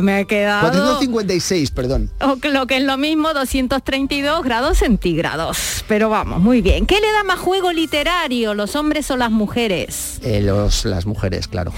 [0.00, 0.70] me he quedado...
[0.70, 2.12] 456, perdón.
[2.20, 5.84] O lo que es lo mismo, 232 grados centígrados.
[5.88, 6.86] Pero vamos, muy bien.
[6.86, 10.20] ¿Qué le da más juego literario, los hombres o las mujeres?
[10.22, 11.72] Eh, los, las mujeres, claro.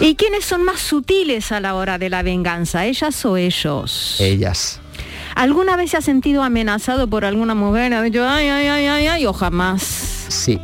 [0.00, 4.14] ¿Y quiénes son más sutiles a la hora de la venganza, ellas o ellos?
[4.20, 4.78] Ellas.
[5.34, 7.94] ¿Alguna vez se ha sentido amenazado por alguna mujer?
[7.94, 9.82] Ha dicho, ay, ay, ay, ay, ay, o jamás.
[10.28, 10.58] Sí.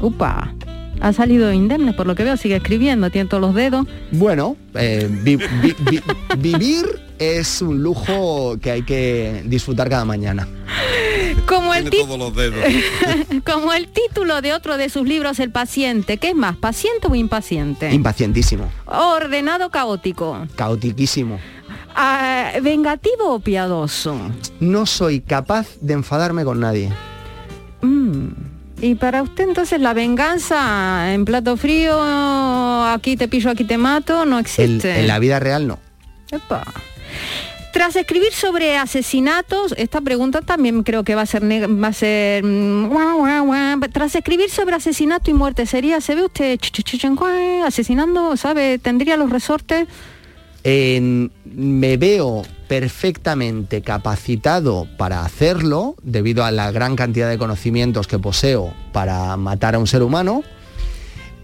[0.00, 0.54] Upa.
[1.00, 3.86] Ha salido indemne, por lo que veo, sigue escribiendo, tiene todos los dedos.
[4.12, 6.00] Bueno, eh, vi, vi, vi,
[6.38, 10.48] vivir es un lujo que hay que disfrutar cada mañana.
[11.46, 12.64] Como el, todos los dedos.
[13.44, 16.16] como el título de otro de sus libros, El paciente.
[16.16, 17.92] ¿Qué es más, paciente o impaciente?
[17.92, 18.70] Impacientísimo.
[18.86, 20.46] Ordenado, caótico.
[20.56, 21.38] Caotiquísimo.
[21.94, 24.16] Ah, ¿Vengativo o piadoso?
[24.60, 26.90] No soy capaz de enfadarme con nadie.
[27.82, 28.28] Mm.
[28.82, 31.94] Y para usted entonces la venganza en plato frío,
[32.86, 35.00] aquí te pillo, aquí te mato, no existe.
[35.00, 35.78] en la vida real no.
[37.72, 42.42] Tras escribir sobre asesinatos, esta pregunta también creo que va a ser va a ser
[42.42, 42.90] mm,
[43.92, 46.58] tras escribir sobre asesinato y muerte, sería, ¿se ve usted
[47.64, 49.86] asesinando, sabe, tendría los resortes?
[50.64, 58.72] Me veo perfectamente capacitado para hacerlo debido a la gran cantidad de conocimientos que poseo
[58.92, 60.42] para matar a un ser humano,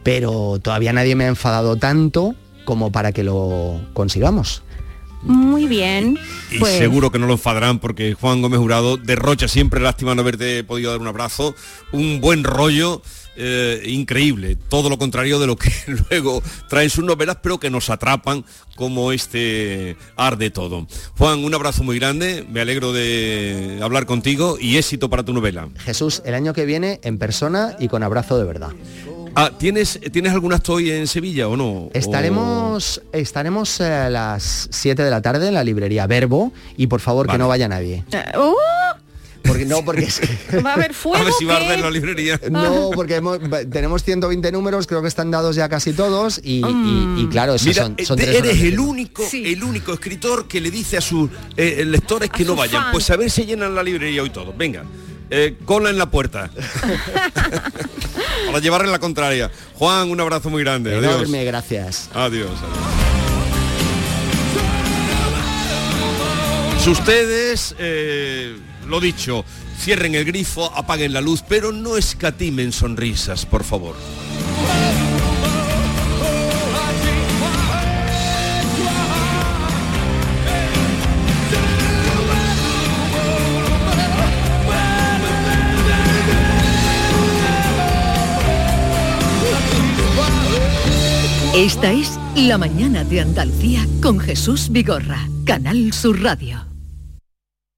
[0.03, 4.63] pero todavía nadie me ha enfadado tanto como para que lo consigamos.
[5.23, 6.19] Muy bien.
[6.53, 10.23] Y pues- seguro que no lo enfadarán porque Juan Gómez Jurado derrocha siempre, lástima no
[10.23, 11.55] haberte podido dar un abrazo,
[11.91, 13.03] un buen rollo
[13.37, 15.71] eh, increíble, todo lo contrario de lo que
[16.11, 18.45] luego traen sus novelas, pero que nos atrapan
[18.77, 20.87] como este arde todo.
[21.19, 25.69] Juan, un abrazo muy grande, me alegro de hablar contigo y éxito para tu novela.
[25.79, 28.71] Jesús, el año que viene en persona y con abrazo de verdad.
[29.39, 31.91] Ah, ¿tienes, ¿tienes algún acto hoy en Sevilla o no?
[31.93, 37.27] Estaremos, estaremos a las 7 de la tarde en la librería Verbo y por favor
[37.29, 38.03] que no vaya nadie.
[38.35, 38.55] Uh,
[39.47, 40.59] porque no, porque es que...
[40.61, 41.19] Va a haber fuego.
[41.19, 41.83] A ver si va a arder ¿qué?
[41.83, 42.41] la librería.
[42.51, 43.39] No, porque hemos-
[43.71, 47.67] tenemos 120 números, creo que están dados ya casi todos y, y- y claro, eso
[47.67, 51.01] Mira, son, eh, son tres eres el único, el único escritor que le dice a
[51.01, 52.85] sus eh, lectores que A no vayan.
[52.93, 54.57] Pues a ver si llenan la librería hoy todos.
[54.57, 54.85] Venga.
[55.31, 56.51] eh, cola en la puerta.
[58.47, 59.51] Para llevar en la contraria.
[59.75, 60.95] Juan, un abrazo muy grande.
[60.95, 61.31] Adiós.
[61.31, 62.09] Gracias.
[62.15, 62.51] Adiós.
[62.51, 62.87] adiós.
[66.83, 68.57] Si ustedes, eh,
[68.87, 69.45] lo dicho,
[69.79, 73.97] cierren el grifo, apaguen la luz, pero no escatimen sonrisas, por favor.
[91.57, 96.66] Esta es La mañana de Andalucía con Jesús Vigorra, Canal Sur Radio.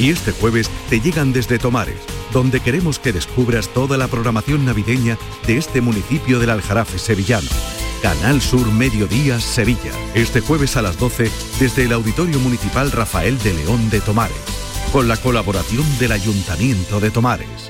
[0.00, 2.00] Y este jueves te llegan desde Tomares,
[2.32, 7.50] donde queremos que descubras toda la programación navideña de este municipio del Aljarafe sevillano.
[8.00, 9.92] Canal Sur Mediodía Sevilla.
[10.14, 11.30] Este jueves a las 12
[11.60, 14.38] desde el Auditorio Municipal Rafael de León de Tomares.
[14.90, 17.69] Con la colaboración del Ayuntamiento de Tomares.